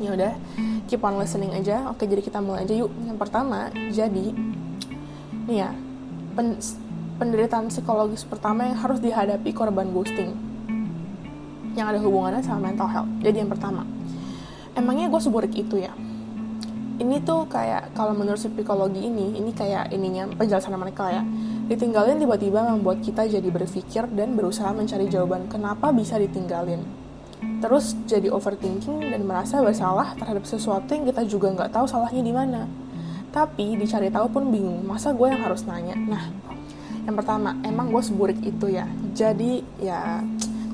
ya 0.03 0.11
udah 0.19 0.33
keep 0.91 1.03
on 1.03 1.19
listening 1.19 1.55
aja. 1.55 1.91
Oke 1.91 2.07
jadi 2.07 2.23
kita 2.23 2.43
mulai 2.43 2.67
aja 2.67 2.75
yuk. 2.75 2.91
Yang 3.07 3.19
pertama 3.19 3.71
jadi 3.91 4.27
nih 5.43 5.57
ya 5.67 5.71
pen, 6.39 6.59
penderitaan 7.19 7.71
psikologis 7.71 8.23
pertama 8.27 8.67
yang 8.67 8.79
harus 8.79 8.99
dihadapi 8.99 9.51
korban 9.55 9.91
ghosting. 9.91 10.35
Yang 11.73 11.87
ada 11.97 11.99
hubungannya 12.05 12.43
sama 12.45 12.71
mental 12.71 12.89
health. 12.91 13.11
Jadi 13.25 13.37
yang 13.43 13.51
pertama 13.51 13.83
emangnya 14.79 15.09
gue 15.13 15.21
seburik 15.21 15.53
itu 15.57 15.81
ya 15.81 15.93
ini 17.01 17.19
tuh 17.25 17.51
kayak 17.51 17.97
kalau 17.99 18.15
menurut 18.15 18.39
psikologi 18.39 19.03
ini 19.03 19.37
ini 19.37 19.51
kayak 19.51 19.91
ininya 19.91 20.31
penjelasan 20.37 20.77
mereka 20.77 21.11
ya 21.11 21.23
ditinggalin 21.67 22.21
tiba-tiba 22.21 22.63
membuat 22.75 23.01
kita 23.01 23.27
jadi 23.27 23.49
berpikir 23.49 24.07
dan 24.13 24.37
berusaha 24.37 24.71
mencari 24.71 25.09
jawaban 25.09 25.49
kenapa 25.49 25.91
bisa 25.91 26.21
ditinggalin 26.21 27.03
terus 27.63 27.95
jadi 28.07 28.31
overthinking 28.31 29.03
dan 29.03 29.23
merasa 29.27 29.63
bersalah 29.63 30.15
terhadap 30.19 30.47
sesuatu 30.47 30.95
yang 30.95 31.07
kita 31.07 31.23
juga 31.27 31.51
nggak 31.55 31.71
tahu 31.75 31.87
salahnya 31.87 32.23
di 32.23 32.35
mana. 32.35 32.67
Tapi 33.33 33.79
dicari 33.79 34.13
tahu 34.13 34.29
pun 34.29 34.53
bingung, 34.53 34.85
masa 34.85 35.15
gue 35.15 35.25
yang 35.31 35.41
harus 35.41 35.65
nanya? 35.65 35.97
Nah, 35.97 36.29
yang 37.09 37.17
pertama, 37.17 37.57
emang 37.65 37.89
gue 37.89 38.03
seburik 38.05 38.39
itu 38.45 38.69
ya. 38.69 38.85
Jadi 39.17 39.65
ya, 39.81 40.21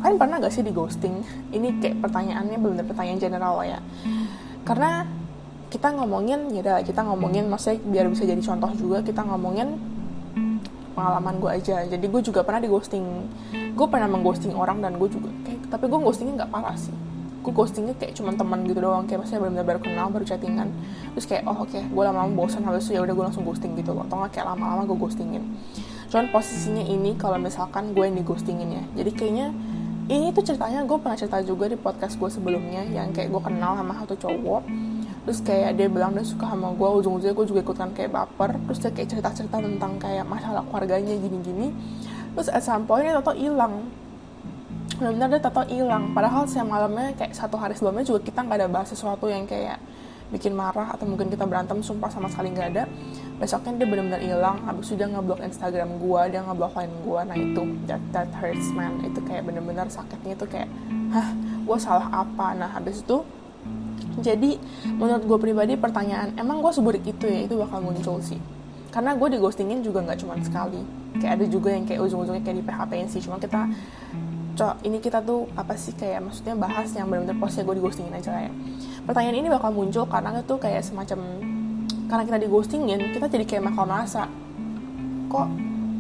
kalian 0.03 0.19
pernah 0.19 0.37
gak 0.43 0.53
sih 0.53 0.65
di 0.65 0.73
ghosting? 0.75 1.23
Ini 1.55 1.83
kayak 1.83 1.97
pertanyaannya 2.03 2.59
benar 2.59 2.85
pertanyaan 2.87 3.19
general 3.19 3.55
lah 3.59 3.67
ya. 3.79 3.81
Karena 4.63 5.07
kita 5.69 5.93
ngomongin, 5.95 6.49
ya 6.55 6.81
kita 6.81 7.05
ngomongin, 7.05 7.47
maksudnya 7.47 7.79
biar 7.85 8.07
bisa 8.09 8.25
jadi 8.25 8.41
contoh 8.41 8.73
juga, 8.77 9.05
kita 9.05 9.21
ngomongin 9.25 9.77
pengalaman 10.97 11.35
gue 11.39 11.51
aja. 11.51 11.85
Jadi 11.87 12.07
gue 12.09 12.23
juga 12.25 12.43
pernah 12.43 12.59
di 12.65 12.71
ghosting. 12.73 13.05
Gue 13.77 13.87
pernah 13.87 14.09
mengghosting 14.11 14.57
orang 14.57 14.83
dan 14.83 14.99
gue 14.99 15.07
juga 15.07 15.31
kayak 15.47 15.59
tapi 15.69 15.85
gue 15.87 16.01
ghostingnya 16.01 16.45
nggak 16.45 16.53
parah 16.53 16.77
sih 16.77 16.93
gue 17.39 17.53
ghostingnya 17.55 17.95
kayak 17.97 18.13
cuma 18.19 18.35
teman 18.35 18.67
gitu 18.67 18.83
doang 18.83 19.07
kayak 19.07 19.25
maksudnya 19.25 19.41
benar-benar 19.47 19.67
baru 19.73 19.81
kenal 19.81 20.07
baru 20.11 20.25
chattingan 20.27 20.69
terus 21.17 21.25
kayak 21.25 21.47
oh 21.47 21.65
oke 21.65 21.71
okay, 21.71 21.81
gue 21.87 22.03
lama-lama 22.03 22.33
bosan 22.35 22.67
habis 22.67 22.91
itu 22.91 22.99
ya 22.99 23.01
udah 23.07 23.15
gue 23.15 23.25
langsung 23.31 23.45
ghosting 23.47 23.73
gitu 23.79 23.95
loh 23.95 24.05
atau 24.05 24.21
nggak 24.21 24.33
kayak 24.37 24.47
lama-lama 24.53 24.83
gue 24.85 24.99
ghostingin 24.99 25.45
cuman 26.09 26.27
posisinya 26.33 26.85
ini 26.85 27.15
kalau 27.17 27.39
misalkan 27.41 27.97
gue 27.97 28.05
yang 28.05 28.17
di 28.19 28.25
ghostingin 28.27 28.69
ya 28.69 28.85
jadi 29.01 29.11
kayaknya 29.15 29.47
ini 30.09 30.33
tuh 30.33 30.41
ceritanya 30.41 30.81
gue 30.89 30.97
pernah 30.97 31.17
cerita 31.21 31.39
juga 31.45 31.69
di 31.69 31.77
podcast 31.77 32.17
gue 32.17 32.33
sebelumnya 32.33 32.81
yang 32.89 33.13
kayak 33.13 33.29
gue 33.29 33.43
kenal 33.45 33.77
sama 33.77 33.93
satu 34.01 34.17
cowok. 34.17 34.65
Terus 35.29 35.39
kayak 35.45 35.77
dia 35.77 35.89
bilang 35.93 36.17
dia 36.17 36.25
suka 36.25 36.49
sama 36.49 36.73
gue 36.73 36.89
ujung-ujungnya 36.89 37.37
gue 37.37 37.47
juga 37.47 37.61
ikutan 37.61 37.93
kayak 37.93 38.17
baper. 38.17 38.57
Terus 38.57 38.79
dia 38.81 38.91
kayak 38.97 39.09
cerita-cerita 39.13 39.61
tentang 39.61 40.01
kayak 40.01 40.25
masalah 40.25 40.65
keluarganya 40.65 41.13
gini-gini. 41.13 41.77
Terus 42.33 42.49
at 42.49 42.65
some 42.65 42.89
point 42.89 43.05
dia 43.05 43.21
tau 43.21 43.37
hilang. 43.37 43.85
Benar-benar 44.97 45.29
dia 45.29 45.41
tato 45.45 45.63
hilang. 45.69 46.17
Padahal 46.17 46.49
siang 46.49 46.73
malamnya 46.73 47.13
kayak 47.13 47.37
satu 47.37 47.61
hari 47.61 47.77
sebelumnya 47.77 48.09
juga 48.09 48.25
kita 48.25 48.41
nggak 48.49 48.59
ada 48.65 48.69
bahas 48.73 48.89
sesuatu 48.89 49.29
yang 49.29 49.45
kayak 49.45 49.77
bikin 50.33 50.53
marah 50.53 50.93
atau 50.93 51.09
mungkin 51.09 51.33
kita 51.33 51.49
berantem 51.49 51.81
sumpah 51.81 52.13
sama 52.13 52.29
sekali 52.29 52.53
nggak 52.53 52.69
ada 52.77 52.85
besoknya 53.39 53.79
dia 53.79 53.87
benar-benar 53.87 54.19
hilang 54.19 54.59
habis 54.67 54.91
itu 54.91 54.99
dia 54.99 55.07
ngeblok 55.07 55.39
Instagram 55.39 56.03
gue 56.03 56.21
dia 56.35 56.43
ngeblok 56.43 56.75
lain 56.75 56.93
gue 57.07 57.21
nah 57.23 57.37
itu 57.39 57.63
that, 57.87 58.03
that 58.11 58.29
hurts 58.35 58.69
man. 58.75 58.99
Itu 59.07 59.23
kayak 59.23 59.47
benar-benar 59.47 59.87
sakitnya 59.87 60.35
itu 60.35 60.47
kayak 60.51 60.69
hah 61.15 61.33
gue 61.39 61.79
salah 61.79 62.11
apa? 62.11 62.59
Nah 62.59 62.71
habis 62.75 63.01
itu 63.07 63.23
jadi 64.19 64.59
menurut 64.99 65.23
gue 65.23 65.39
pribadi 65.39 65.79
pertanyaan 65.79 66.35
emang 66.35 66.59
gue 66.59 66.73
seburik 66.75 67.07
itu 67.07 67.31
ya 67.31 67.47
itu 67.47 67.55
bakal 67.55 67.79
muncul 67.79 68.19
sih. 68.19 68.43
Karena 68.91 69.15
gue 69.15 69.29
di 69.31 69.39
ghostingin 69.39 69.87
juga 69.87 70.03
nggak 70.03 70.19
cuma 70.19 70.35
sekali. 70.43 70.83
Kayak 71.23 71.39
ada 71.39 71.47
juga 71.47 71.71
yang 71.71 71.87
kayak 71.87 72.03
ujung-ujungnya 72.03 72.43
kayak 72.43 72.59
di 72.59 72.65
PHP 72.67 72.93
sih 73.07 73.23
cuma 73.23 73.39
kita 73.39 73.71
cok 74.59 74.83
ini 74.83 74.99
kita 74.99 75.23
tuh 75.23 75.47
apa 75.55 75.79
sih 75.79 75.95
kayak 75.95 76.19
maksudnya 76.19 76.59
bahas 76.59 76.91
yang 76.91 77.07
benar-benar 77.07 77.39
posnya 77.39 77.63
gue 77.63 77.79
di 77.79 77.83
ghostingin 77.87 78.11
aja 78.11 78.35
lah 78.35 78.43
ya. 78.51 78.53
Pertanyaan 79.07 79.39
ini 79.39 79.49
bakal 79.49 79.71
muncul 79.71 80.03
karena 80.11 80.43
itu 80.43 80.55
kayak 80.59 80.83
semacam 80.83 81.48
karena 82.09 82.25
kita 82.25 82.39
di 82.41 82.49
ghostingin 82.49 83.01
kita 83.13 83.29
jadi 83.29 83.45
kayak 83.45 83.63
bakal 83.69 83.85
merasa 83.85 84.27
kok 85.29 85.47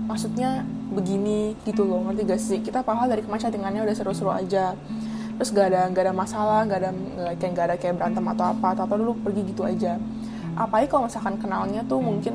maksudnya 0.09 0.65
begini? 0.89 1.53
Gitu 1.69 1.85
loh 1.85 2.09
ngerti 2.09 2.23
gak 2.25 2.41
sih? 2.41 2.59
Kita 2.65 2.81
paham 2.81 3.07
dari 3.13 3.21
kemarin 3.21 3.45
chattingannya 3.45 3.85
udah 3.85 3.95
seru-seru 3.95 4.33
aja. 4.33 4.73
Terus 5.37 5.49
gak 5.53 5.71
ada 5.71 5.87
gak 5.93 6.03
ada 6.09 6.15
masalah 6.17 6.65
gak 6.65 6.79
ada 6.81 6.91
kayak 7.37 7.53
gak 7.53 7.67
ada 7.69 7.77
kayak 7.77 7.95
berantem 8.01 8.25
atau 8.25 8.45
apa 8.57 8.67
atau 8.73 8.97
dulu 8.97 9.21
pergi 9.21 9.43
gitu 9.53 9.63
aja. 9.69 10.01
Apalagi 10.57 10.89
kalau 10.91 11.07
misalkan 11.07 11.37
kenalnya 11.39 11.85
tuh 11.85 12.01
mungkin 12.01 12.35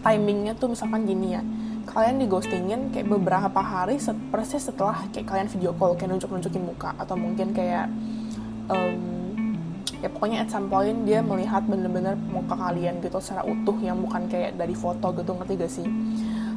timingnya 0.00 0.56
tuh 0.56 0.72
misalkan 0.72 1.04
gini 1.04 1.36
ya. 1.36 1.44
Kalian 1.86 2.18
di 2.18 2.26
ghostingin 2.26 2.90
kayak 2.90 3.06
beberapa 3.06 3.62
hari 3.62 4.02
set, 4.02 4.18
persis 4.32 4.64
setelah 4.64 5.06
kayak 5.14 5.28
kalian 5.28 5.46
video 5.46 5.70
call 5.76 5.94
kayak 5.94 6.18
nunjuk-nunjukin 6.18 6.66
muka 6.66 6.90
atau 6.98 7.14
mungkin 7.14 7.54
kayak 7.54 7.86
um, 8.66 9.15
ya 10.06 10.08
pokoknya 10.08 10.46
at 10.46 10.48
some 10.48 10.70
point 10.70 11.02
dia 11.02 11.18
melihat 11.18 11.66
bener-bener 11.66 12.14
muka 12.30 12.54
kalian 12.54 13.02
gitu 13.02 13.18
secara 13.18 13.42
utuh 13.42 13.74
yang 13.82 13.98
bukan 13.98 14.30
kayak 14.30 14.54
dari 14.54 14.78
foto 14.78 15.10
gitu 15.18 15.34
ngerti 15.34 15.52
gak 15.58 15.72
sih? 15.82 15.86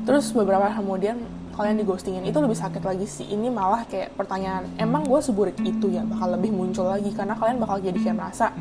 Terus 0.05 0.29
beberapa 0.31 0.69
kemudian 0.69 1.17
kalian 1.57 1.81
di 1.81 1.83
ghostingin 1.83 2.23
itu 2.23 2.37
lebih 2.37 2.55
sakit 2.55 2.85
lagi 2.85 3.09
sih. 3.09 3.27
Ini 3.27 3.49
malah 3.49 3.83
kayak 3.89 4.13
pertanyaan 4.13 4.69
emang 4.77 5.03
gue 5.09 5.19
seburik 5.19 5.57
itu 5.65 5.89
ya? 5.89 6.05
Bakal 6.05 6.37
lebih 6.37 6.53
muncul 6.53 6.87
lagi 6.87 7.09
karena 7.11 7.33
kalian 7.33 7.57
bakal 7.57 7.81
jadi 7.81 7.97
kayak 7.97 8.17
merasa 8.17 8.53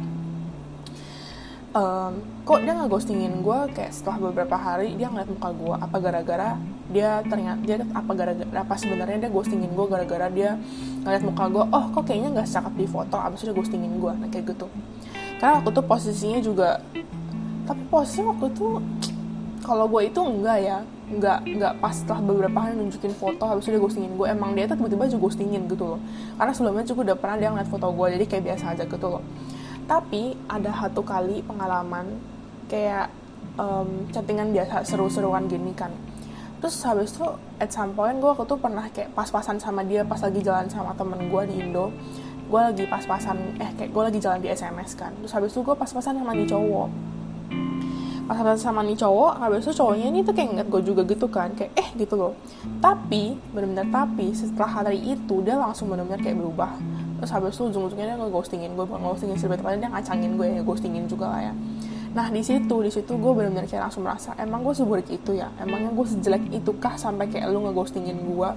um, 1.77 2.13
kok 2.45 2.61
dia 2.65 2.73
nggak 2.73 2.91
ghostingin 2.91 3.45
gue 3.45 3.59
kayak 3.77 3.93
setelah 3.93 4.31
beberapa 4.31 4.57
hari 4.57 4.97
dia 4.97 5.13
ngeliat 5.13 5.29
muka 5.29 5.51
gue 5.53 5.75
apa 5.77 5.97
gara-gara 6.01 6.51
dia 6.89 7.21
ternyata 7.29 7.61
dia 7.69 7.77
apa 7.93 8.13
gara-gara 8.17 8.49
apa 8.65 8.75
sebenarnya 8.81 9.29
dia 9.29 9.31
ghostingin 9.31 9.69
gue 9.77 9.87
gara-gara 9.93 10.27
dia 10.33 10.57
ngeliat 11.05 11.23
muka 11.25 11.45
gue 11.53 11.65
oh 11.69 11.85
kok 11.93 12.03
kayaknya 12.09 12.29
nggak 12.41 12.49
cakep 12.49 12.75
di 12.81 12.87
foto 12.89 13.17
abis 13.21 13.45
itu 13.45 13.53
dia 13.53 13.57
ghostingin 13.57 13.93
gue 14.01 14.13
nah 14.17 14.29
kayak 14.33 14.57
gitu. 14.57 14.67
Karena 15.39 15.53
waktu 15.61 15.71
itu 15.71 15.83
posisinya 15.85 16.41
juga 16.41 16.69
tapi 17.69 17.83
posisi 17.93 18.25
waktu 18.25 18.47
itu 18.49 18.67
kalau 19.61 19.85
gue 19.85 20.03
itu 20.09 20.21
enggak 20.25 20.59
ya 20.65 20.79
nggak 21.09 21.39
nggak 21.57 21.73
pas 21.81 21.93
setelah 21.93 22.21
beberapa 22.25 22.57
hari 22.61 22.77
nunjukin 22.77 23.13
foto 23.17 23.45
habis 23.45 23.65
itu 23.69 23.77
dia 23.77 23.81
ghostingin 23.81 24.13
gue 24.17 24.27
emang 24.29 24.53
dia 24.57 24.65
tuh 24.69 24.77
tiba-tiba 24.81 25.05
juga 25.13 25.23
ghostingin 25.29 25.63
gitu 25.69 25.85
loh. 25.97 26.01
Karena 26.41 26.53
sebelumnya 26.57 26.85
juga 26.89 27.01
udah 27.13 27.17
pernah 27.21 27.37
dia 27.37 27.49
ngeliat 27.53 27.69
foto 27.69 27.87
gue 27.93 28.07
jadi 28.17 28.25
kayak 28.25 28.45
biasa 28.49 28.65
aja 28.73 28.85
gitu 28.89 29.07
loh. 29.09 29.23
Tapi 29.85 30.37
ada 30.49 30.73
satu 30.73 31.01
kali 31.05 31.45
pengalaman 31.45 32.17
kayak 32.69 33.13
um, 33.61 34.09
chattingan 34.13 34.53
biasa 34.53 34.85
seru-seruan 34.89 35.49
gini 35.49 35.73
kan 35.77 35.93
terus 36.59 36.75
habis 36.83 37.15
itu 37.15 37.27
at 37.63 37.71
some 37.71 37.95
point 37.95 38.19
gue 38.19 38.27
waktu 38.27 38.45
itu 38.47 38.57
pernah 38.59 38.85
kayak 38.91 39.15
pas-pasan 39.15 39.63
sama 39.63 39.87
dia 39.87 40.03
pas 40.03 40.19
lagi 40.19 40.43
jalan 40.43 40.67
sama 40.67 40.95
temen 40.95 41.31
gue 41.31 41.43
di 41.47 41.55
Indo. 41.63 41.95
Gue 42.49 42.61
lagi 42.65 42.85
pas-pasan 42.89 43.61
eh 43.61 43.71
kayak 43.77 43.91
gue 43.93 44.03
lagi 44.03 44.19
jalan 44.19 44.41
di 44.43 44.49
SMS 44.51 44.99
kan. 44.99 45.15
Terus 45.23 45.33
habis 45.37 45.51
itu 45.55 45.61
gue 45.63 45.77
pas-pasan 45.77 46.19
sama 46.19 46.33
nih 46.35 46.49
cowok. 46.49 46.89
Pas 48.29 48.37
sama 48.61 48.85
nih 48.85 48.97
cowok 49.01 49.41
habis 49.41 49.65
itu 49.65 49.73
cowoknya 49.81 50.07
ini 50.13 50.21
tuh 50.21 50.37
kayak 50.37 50.49
ngeliat 50.53 50.69
gue 50.69 50.83
juga 50.85 51.03
gitu 51.09 51.27
kan 51.33 51.49
kayak 51.57 51.73
eh 51.79 51.89
gitu 51.97 52.15
loh. 52.19 52.33
Tapi 52.83 53.41
benar-benar 53.57 53.89
tapi 53.89 54.37
setelah 54.37 54.83
hari 54.83 55.01
itu 55.01 55.41
dia 55.41 55.57
langsung 55.57 55.89
benar-benar 55.89 56.21
kayak 56.21 56.37
berubah. 56.37 56.77
Terus 57.19 57.31
habis 57.33 57.57
itu 57.57 57.73
ujung-ujungnya 57.73 58.15
dia 58.15 58.17
nge-ghostingin 58.21 58.77
gue 58.77 58.85
bukan 58.85 59.01
ghostingin 59.01 59.39
sebetulnya 59.41 59.89
dia 59.89 59.91
ngacangin 59.91 60.37
gue 60.37 60.47
ya 60.59 60.63
ghostingin 60.63 61.05
juga 61.09 61.27
lah 61.33 61.41
ya 61.51 61.55
nah 62.17 62.33
di 62.33 62.41
situ 62.41 62.77
di 62.81 62.89
situ 62.89 63.13
gue 63.21 63.33
benar-benar 63.37 63.69
kayak 63.69 63.89
langsung 63.91 64.05
merasa 64.05 64.33
emang 64.41 64.65
gue 64.65 64.75
seburuk 64.75 65.09
itu 65.13 65.37
ya? 65.37 65.53
Emangnya 65.61 65.93
gue 65.93 66.07
sejelek 66.09 66.45
itu 66.51 66.71
kah 66.81 66.97
sampai 66.97 67.29
kayak 67.29 67.53
lu 67.53 67.69
nge-ghostingin 67.69 68.17
gue 68.17 68.51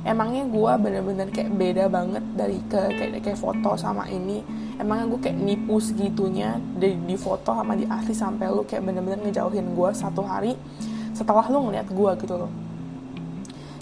emangnya 0.00 0.48
gue 0.48 0.72
bener-bener 0.80 1.28
kayak 1.28 1.52
beda 1.60 1.84
banget 1.92 2.24
dari 2.32 2.56
ke 2.68 2.80
kayak 2.96 3.20
kayak 3.24 3.38
foto 3.40 3.76
sama 3.76 4.08
ini? 4.08 4.40
Emangnya 4.80 5.08
gue 5.12 5.20
kayak 5.20 5.36
nipu 5.36 5.76
segitunya 5.80 6.56
dari 6.76 6.96
di 6.96 7.16
foto 7.16 7.52
sama 7.52 7.76
di 7.76 7.84
asli 7.84 8.16
sampai 8.16 8.48
lu 8.48 8.64
kayak 8.64 8.84
bener-bener 8.84 9.20
ngejauhin 9.24 9.76
gue 9.76 9.90
satu 9.92 10.24
hari 10.24 10.56
setelah 11.12 11.44
lu 11.52 11.68
ngeliat 11.68 11.88
gue 11.88 12.10
gitu 12.20 12.34
loh? 12.36 12.52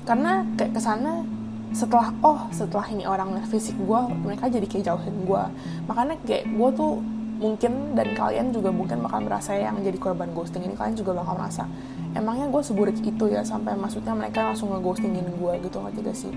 Karena 0.06 0.42
kayak 0.56 0.78
ke 0.78 0.80
sana 0.82 1.22
setelah 1.68 2.08
oh 2.24 2.48
setelah 2.48 2.88
ini 2.88 3.04
orang 3.04 3.36
lihat 3.36 3.48
fisik 3.52 3.76
gue 3.76 4.00
mereka 4.24 4.48
jadi 4.48 4.64
kayak 4.64 4.88
jauhin 4.88 5.28
gue 5.28 5.42
makanya 5.84 6.16
kayak 6.24 6.48
gue 6.48 6.68
tuh 6.72 7.04
mungkin 7.38 7.94
dan 7.94 8.18
kalian 8.18 8.50
juga 8.50 8.74
mungkin 8.74 8.98
bakal 9.06 9.22
merasa 9.22 9.54
yang 9.54 9.78
jadi 9.78 9.94
korban 9.94 10.34
ghosting 10.34 10.66
ini 10.66 10.74
kalian 10.74 10.98
juga 10.98 11.14
bakal 11.14 11.38
merasa 11.38 11.70
emangnya 12.18 12.50
gue 12.50 12.62
seburik 12.66 12.98
itu 12.98 13.24
ya 13.30 13.46
sampai 13.46 13.78
maksudnya 13.78 14.10
mereka 14.10 14.42
langsung 14.42 14.74
ngeghostingin 14.74 15.22
gue 15.22 15.52
gitu 15.62 15.76
nggak 15.78 15.94
tidak 16.02 16.14
sih? 16.18 16.34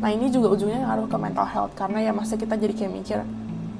Nah 0.00 0.12
ini 0.12 0.28
juga 0.28 0.52
ujungnya 0.52 0.84
ngaruh 0.84 1.08
ke 1.08 1.16
mental 1.16 1.48
health 1.48 1.72
karena 1.72 2.04
ya 2.04 2.12
masa 2.12 2.36
kita 2.36 2.56
jadi 2.60 2.72
kayak 2.76 2.92
mikir 2.92 3.18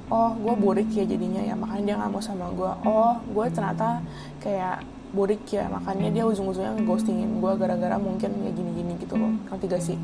oh 0.09 0.33
gue 0.33 0.55
burik 0.57 0.89
ya 0.97 1.05
jadinya 1.05 1.45
ya 1.45 1.53
makanya 1.53 1.83
dia 1.93 1.95
nggak 2.01 2.11
mau 2.11 2.23
sama 2.25 2.49
gue 2.57 2.73
oh 2.89 3.15
gue 3.21 3.47
ternyata 3.53 4.01
kayak 4.41 4.81
burik 5.13 5.45
ya 5.53 5.69
makanya 5.69 6.09
dia 6.09 6.25
ujung-ujungnya 6.25 6.73
ngeghostingin 6.81 7.31
gue 7.37 7.53
gara-gara 7.61 8.01
mungkin 8.01 8.31
ya 8.47 8.51
gini-gini 8.55 8.97
gitu 8.97 9.21
loh 9.21 9.33
ngerti 9.53 9.65
gak 9.69 9.83
sih? 9.85 9.99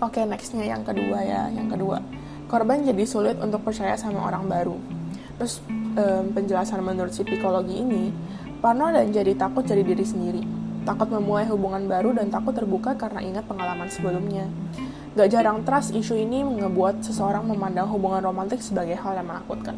Oke 0.00 0.20
okay, 0.20 0.24
nextnya 0.24 0.64
yang 0.64 0.80
kedua 0.80 1.20
ya 1.20 1.52
yang 1.52 1.68
kedua. 1.68 2.00
Korban 2.44 2.84
jadi 2.84 3.04
sulit 3.08 3.40
untuk 3.40 3.64
percaya 3.64 3.96
sama 3.96 4.20
orang 4.20 4.46
baru 4.46 4.93
terus 5.38 5.58
um, 5.68 6.30
penjelasan 6.34 6.80
menurut 6.82 7.10
si 7.10 7.26
psikologi 7.26 7.80
ini 7.80 8.14
Parno 8.64 8.88
dan 8.88 9.12
jadi 9.12 9.36
takut 9.36 9.60
jadi 9.60 9.84
diri 9.84 10.08
sendiri, 10.08 10.40
takut 10.88 11.12
memulai 11.12 11.44
hubungan 11.52 11.84
baru 11.84 12.16
dan 12.16 12.32
takut 12.32 12.56
terbuka 12.56 12.96
karena 12.96 13.20
ingat 13.20 13.44
pengalaman 13.44 13.92
sebelumnya. 13.92 14.48
Gak 15.12 15.36
jarang 15.36 15.68
trust 15.68 15.92
isu 15.92 16.16
ini 16.16 16.40
ngebuat 16.40 17.04
seseorang 17.04 17.44
memandang 17.44 17.92
hubungan 17.92 18.24
romantik 18.24 18.64
sebagai 18.64 18.96
hal 18.96 19.20
yang 19.20 19.28
menakutkan. 19.28 19.76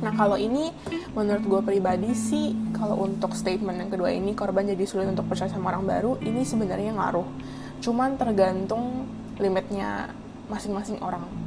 Nah 0.00 0.16
kalau 0.16 0.40
ini 0.40 0.72
menurut 1.12 1.44
gue 1.44 1.60
pribadi 1.60 2.16
sih 2.16 2.56
kalau 2.72 3.04
untuk 3.04 3.36
statement 3.36 3.76
yang 3.76 3.92
kedua 3.92 4.16
ini 4.16 4.32
korban 4.32 4.64
jadi 4.64 4.88
sulit 4.88 5.12
untuk 5.12 5.28
percaya 5.28 5.52
sama 5.52 5.76
orang 5.76 5.84
baru 5.84 6.16
ini 6.24 6.40
sebenarnya 6.40 6.96
ngaruh. 6.96 7.28
Cuman 7.84 8.16
tergantung 8.16 9.04
limitnya 9.36 10.08
masing-masing 10.48 11.04
orang. 11.04 11.43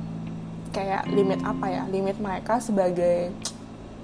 Kayak 0.78 1.10
limit 1.10 1.42
apa 1.42 1.66
ya? 1.66 1.84
Limit 1.90 2.22
mereka 2.22 2.62
sebagai 2.62 3.34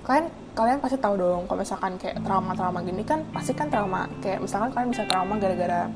kalian 0.09 0.25
kalian 0.57 0.81
pasti 0.81 0.97
tahu 0.97 1.15
dong 1.21 1.45
kalau 1.45 1.61
misalkan 1.61 1.93
kayak 2.01 2.17
trauma-trauma 2.25 2.81
gini 2.81 3.05
kan 3.05 3.21
pasti 3.29 3.53
kan 3.53 3.69
trauma 3.69 4.09
kayak 4.21 4.41
misalkan 4.41 4.69
kalian 4.69 4.89
bisa 4.93 5.03
trauma 5.09 5.33
gara-gara 5.41 5.89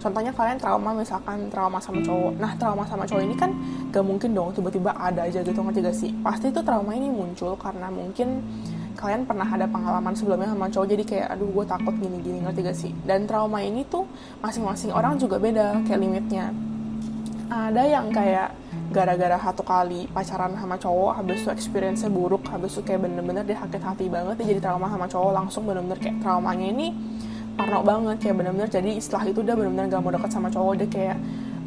contohnya 0.00 0.32
kalian 0.32 0.56
trauma 0.56 0.90
misalkan 0.96 1.38
trauma 1.52 1.76
sama 1.80 2.00
cowok. 2.00 2.32
Nah 2.40 2.52
trauma 2.56 2.84
sama 2.88 3.04
cowok 3.04 3.22
ini 3.24 3.36
kan 3.36 3.52
gak 3.92 4.00
mungkin 4.00 4.32
dong 4.32 4.52
tiba-tiba 4.56 4.96
ada 4.96 5.28
aja 5.28 5.44
gitu 5.44 5.60
ngerti 5.60 5.80
gak 5.84 5.96
sih? 5.96 6.10
Pasti 6.24 6.48
itu 6.48 6.60
trauma 6.64 6.96
ini 6.96 7.12
muncul 7.12 7.52
karena 7.60 7.92
mungkin 7.92 8.40
kalian 8.96 9.24
pernah 9.28 9.48
ada 9.48 9.68
pengalaman 9.68 10.12
sebelumnya 10.16 10.48
sama 10.48 10.68
cowok 10.72 10.86
jadi 10.88 11.04
kayak 11.04 11.26
aduh 11.36 11.48
gue 11.52 11.64
takut 11.68 11.94
gini-gini 12.00 12.38
ngerti 12.40 12.60
gak 12.64 12.78
sih? 12.80 12.92
Dan 13.04 13.28
trauma 13.28 13.60
ini 13.60 13.84
tuh 13.84 14.08
masing-masing 14.40 14.92
orang 14.96 15.20
juga 15.20 15.36
beda 15.36 15.84
kayak 15.84 16.00
limitnya 16.00 16.48
ada 17.50 17.82
yang 17.82 18.14
kayak 18.14 18.54
gara-gara 18.94 19.34
satu 19.42 19.66
kali 19.66 20.06
pacaran 20.14 20.54
sama 20.54 20.78
cowok 20.78 21.18
habis 21.18 21.42
itu 21.42 21.50
experience-nya 21.50 22.10
buruk 22.10 22.46
habis 22.46 22.78
itu 22.78 22.82
kayak 22.86 23.06
bener-bener 23.06 23.42
dia 23.42 23.58
sakit 23.58 23.82
hati 23.82 24.06
banget 24.06 24.38
dia 24.38 24.46
jadi 24.54 24.60
trauma 24.70 24.86
sama 24.86 25.06
cowok 25.10 25.32
langsung 25.34 25.66
bener-bener 25.66 25.98
kayak 25.98 26.22
traumanya 26.22 26.66
ini 26.70 26.94
parno 27.58 27.82
banget 27.82 28.16
kayak 28.22 28.36
bener-bener 28.38 28.70
jadi 28.70 28.90
setelah 29.02 29.24
itu 29.26 29.42
dia 29.42 29.58
bener-bener 29.58 29.90
gak 29.90 30.02
mau 30.02 30.14
deket 30.14 30.30
sama 30.30 30.48
cowok 30.48 30.74
dia 30.78 30.88
kayak 30.88 31.18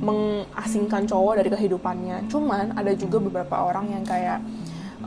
mengasingkan 0.04 1.08
cowok 1.08 1.40
dari 1.40 1.50
kehidupannya. 1.50 2.28
Cuman 2.28 2.76
ada 2.76 2.92
juga 2.92 3.24
beberapa 3.24 3.56
orang 3.72 3.88
yang 3.88 4.04
kayak 4.04 4.44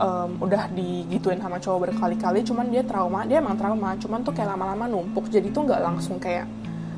um, 0.01 0.41
udah 0.41 0.69
digituin 0.73 1.41
sama 1.41 1.61
cowok 1.61 1.89
berkali-kali 1.89 2.41
cuman 2.45 2.69
dia 2.69 2.81
trauma 2.85 3.25
dia 3.25 3.41
emang 3.41 3.57
trauma 3.57 3.97
cuman 3.97 4.19
tuh 4.25 4.33
kayak 4.33 4.53
lama-lama 4.53 4.85
numpuk 4.89 5.29
jadi 5.29 5.49
tuh 5.49 5.65
nggak 5.65 5.81
langsung 5.81 6.17
kayak 6.21 6.45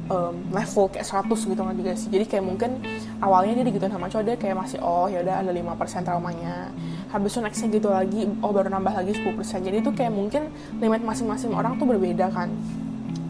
um, 0.10 0.36
level 0.52 0.90
kayak 0.92 1.06
100 1.06 1.30
gitu 1.30 1.62
kan 1.62 1.76
juga 1.78 1.92
sih. 1.96 2.10
Jadi 2.12 2.26
kayak 2.26 2.44
mungkin 2.46 2.82
awalnya 3.22 3.62
dia 3.62 3.66
digituin 3.70 3.94
sama 3.94 4.10
cowok 4.12 4.24
dia 4.26 4.36
kayak 4.36 4.58
masih 4.58 4.78
oh 4.82 5.08
ya 5.08 5.22
udah 5.24 5.46
ada 5.46 5.52
5% 5.54 6.06
traumanya. 6.06 6.74
Habis 7.10 7.30
itu 7.34 7.40
nextnya 7.42 7.68
gitu 7.74 7.90
lagi 7.90 8.22
oh 8.42 8.52
baru 8.52 8.70
nambah 8.70 8.94
lagi 8.94 9.18
10% 9.18 9.66
jadi 9.66 9.78
itu 9.82 9.90
kayak 9.94 10.14
mungkin 10.14 10.54
limit 10.78 11.02
masing-masing 11.06 11.54
orang 11.54 11.78
tuh 11.78 11.88
berbeda 11.88 12.28
kan. 12.34 12.50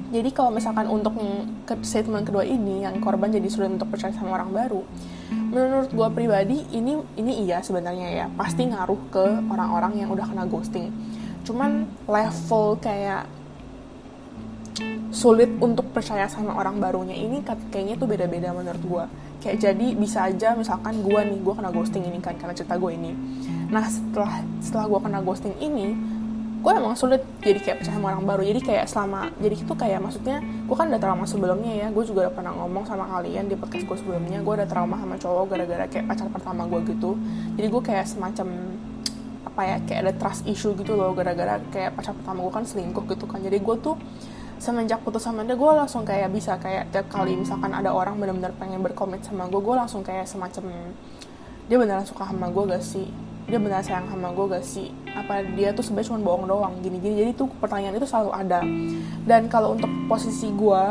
Jadi 0.09 0.33
kalau 0.33 0.49
misalkan 0.49 0.89
untuk 0.89 1.13
statement 1.85 2.25
kedua 2.25 2.41
ini 2.41 2.81
yang 2.81 2.97
korban 2.97 3.29
jadi 3.29 3.45
sulit 3.45 3.69
untuk 3.69 3.93
percaya 3.93 4.09
sama 4.09 4.41
orang 4.41 4.49
baru 4.49 4.81
menurut 5.29 5.89
gue 5.93 6.09
pribadi 6.13 6.57
ini 6.73 6.97
ini 7.17 7.45
iya 7.45 7.61
sebenarnya 7.61 8.07
ya. 8.09 8.25
Pasti 8.33 8.65
ngaruh 8.69 9.01
ke 9.09 9.25
orang-orang 9.49 10.01
yang 10.01 10.09
udah 10.13 10.25
kena 10.29 10.45
ghosting. 10.45 10.93
Cuman 11.45 11.89
level 12.05 12.77
kayak 12.81 13.25
sulit 15.09 15.49
untuk 15.57 15.89
percaya 15.89 16.29
sama 16.29 16.53
orang 16.53 16.77
barunya 16.77 17.17
ini 17.17 17.41
kayaknya 17.73 17.97
tuh 17.97 18.05
beda-beda 18.05 18.53
menurut 18.53 18.83
gue 18.85 19.05
kayak 19.39 19.57
jadi 19.57 19.87
bisa 19.95 20.27
aja 20.27 20.53
misalkan 20.53 20.99
gue 20.99 21.19
nih 21.19 21.39
gue 21.39 21.53
kena 21.55 21.71
ghosting 21.71 22.03
ini 22.03 22.19
kan 22.19 22.35
karena 22.35 22.53
cerita 22.53 22.75
gue 22.75 22.91
ini. 22.91 23.15
Nah 23.71 23.87
setelah 23.87 24.43
setelah 24.59 24.85
gue 24.91 24.99
kena 24.99 25.19
ghosting 25.23 25.55
ini 25.63 25.95
gue 26.59 26.71
emang 26.75 26.91
sulit 26.99 27.23
jadi 27.39 27.55
kayak 27.63 27.77
percaya 27.79 27.95
sama 27.95 28.11
orang 28.11 28.27
baru. 28.27 28.43
Jadi 28.43 28.59
kayak 28.67 28.85
selama 28.91 29.31
jadi 29.39 29.55
itu 29.55 29.73
kayak 29.79 29.99
maksudnya 30.03 30.43
gue 30.43 30.75
kan 30.75 30.91
udah 30.91 30.99
trauma 30.99 31.23
sebelumnya 31.23 31.71
ya. 31.71 31.87
Gue 31.87 32.03
juga 32.03 32.27
udah 32.27 32.33
pernah 32.35 32.51
ngomong 32.51 32.83
sama 32.83 33.07
kalian 33.07 33.47
di 33.47 33.55
podcast 33.55 33.87
gue 33.87 33.97
sebelumnya. 34.03 34.43
Gue 34.43 34.53
udah 34.59 34.67
trauma 34.67 34.99
sama 34.99 35.15
cowok 35.15 35.45
gara-gara 35.55 35.87
kayak 35.87 36.05
pacar 36.11 36.27
pertama 36.27 36.67
gue 36.67 36.79
gitu. 36.91 37.15
Jadi 37.55 37.67
gue 37.71 37.81
kayak 37.81 38.05
semacam 38.11 38.47
apa 39.39 39.61
ya 39.63 39.77
kayak 39.87 39.99
ada 40.03 40.13
trust 40.19 40.43
issue 40.51 40.75
gitu 40.75 40.99
loh 40.99 41.15
gara-gara 41.15 41.63
kayak 41.71 41.95
pacar 41.95 42.11
pertama 42.11 42.43
gue 42.43 42.53
kan 42.59 42.67
selingkuh 42.67 43.07
gitu 43.07 43.23
kan. 43.23 43.39
Jadi 43.39 43.55
gue 43.63 43.75
tuh 43.79 43.95
semenjak 44.59 44.99
putus 45.01 45.23
sama 45.23 45.47
dia 45.47 45.55
gue 45.55 45.71
langsung 45.71 46.03
kayak 46.03 46.29
bisa 46.35 46.59
kayak 46.59 46.91
tiap 46.91 47.07
kali 47.07 47.33
misalkan 47.33 47.71
ada 47.71 47.95
orang 47.95 48.19
benar-benar 48.19 48.51
pengen 48.59 48.83
berkomit 48.83 49.23
sama 49.23 49.47
gue 49.47 49.57
gue 49.57 49.75
langsung 49.75 50.03
kayak 50.03 50.27
semacam 50.27 50.93
dia 51.69 51.77
beneran 51.77 52.01
suka 52.01 52.25
sama 52.25 52.49
gue 52.49 52.65
gak 52.65 52.81
sih? 52.81 53.05
Dia 53.45 53.61
benar 53.61 53.85
sayang 53.85 54.09
sama 54.09 54.33
gue 54.33 54.45
gak 54.57 54.65
sih? 54.65 54.89
Apa 55.13 55.45
dia 55.53 55.69
tuh 55.69 55.85
sebenarnya 55.85 56.09
cuma 56.09 56.19
bohong 56.25 56.49
doang 56.49 56.73
gini-gini. 56.81 57.21
Jadi 57.21 57.31
tuh 57.37 57.47
pertanyaan 57.61 58.01
itu 58.01 58.09
selalu 58.09 58.33
ada. 58.33 58.65
Dan 59.29 59.45
kalau 59.53 59.77
untuk 59.77 59.89
posisi 60.09 60.49
gue 60.49 60.83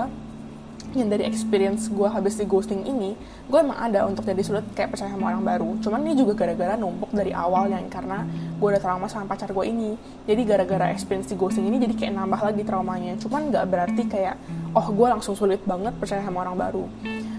yang 1.00 1.11
dari 1.11 1.25
experience 1.25 1.87
gue 1.87 2.09
habis 2.11 2.35
di 2.35 2.45
ghosting 2.45 2.83
ini 2.83 3.14
gue 3.47 3.59
emang 3.59 3.78
ada 3.78 4.05
untuk 4.05 4.26
jadi 4.26 4.43
sulit 4.43 4.67
kayak 4.75 4.93
percaya 4.93 5.14
sama 5.14 5.31
orang 5.33 5.43
baru. 5.47 5.71
Cuman 5.81 6.02
ini 6.05 6.19
juga 6.19 6.35
gara-gara 6.35 6.75
numpuk 6.75 7.14
dari 7.14 7.31
awal 7.31 7.71
yang 7.71 7.87
karena 7.87 8.26
gue 8.59 8.69
udah 8.69 8.83
trauma 8.83 9.07
sama 9.07 9.31
pacar 9.31 9.55
gue 9.55 9.64
ini. 9.64 9.95
Jadi 10.26 10.43
gara-gara 10.45 10.90
experience 10.90 11.31
di 11.31 11.37
ghosting 11.38 11.64
ini 11.71 11.78
jadi 11.78 11.95
kayak 11.95 12.12
nambah 12.19 12.40
lagi 12.43 12.62
traumanya. 12.67 13.14
Cuman 13.23 13.49
nggak 13.55 13.64
berarti 13.71 14.02
kayak 14.11 14.37
oh 14.75 14.87
gue 14.90 15.07
langsung 15.09 15.38
sulit 15.38 15.62
banget 15.64 15.95
percaya 15.97 16.21
sama 16.21 16.43
orang 16.43 16.59
baru. 16.59 16.85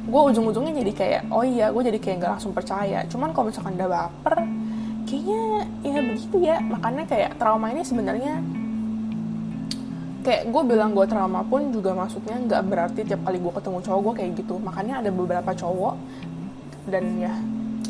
Gue 0.10 0.22
ujung-ujungnya 0.34 0.74
jadi 0.82 0.92
kayak 0.96 1.22
oh 1.30 1.46
iya 1.46 1.70
gue 1.70 1.84
jadi 1.86 2.00
kayak 2.02 2.16
nggak 2.24 2.32
langsung 2.40 2.52
percaya. 2.56 3.06
Cuman 3.06 3.36
kalau 3.36 3.52
misalkan 3.52 3.76
udah 3.78 3.90
baper 3.90 4.36
kayaknya 5.06 5.42
ya 5.86 6.00
begitu 6.02 6.38
ya. 6.42 6.58
Makanya 6.64 7.04
kayak 7.06 7.32
trauma 7.38 7.70
ini 7.70 7.86
sebenarnya 7.86 8.42
kayak 10.20 10.52
gue 10.52 10.64
bilang 10.68 10.92
gue 10.92 11.06
trauma 11.08 11.42
pun 11.48 11.72
juga 11.72 11.96
maksudnya 11.96 12.36
nggak 12.36 12.62
berarti 12.68 13.02
tiap 13.08 13.24
kali 13.24 13.40
gue 13.40 13.54
ketemu 13.56 13.78
cowok 13.84 14.00
gue 14.04 14.14
kayak 14.20 14.32
gitu. 14.40 14.56
Makanya 14.60 15.04
ada 15.04 15.10
beberapa 15.12 15.52
cowok 15.56 15.96
dan 16.90 17.04
ya 17.22 17.34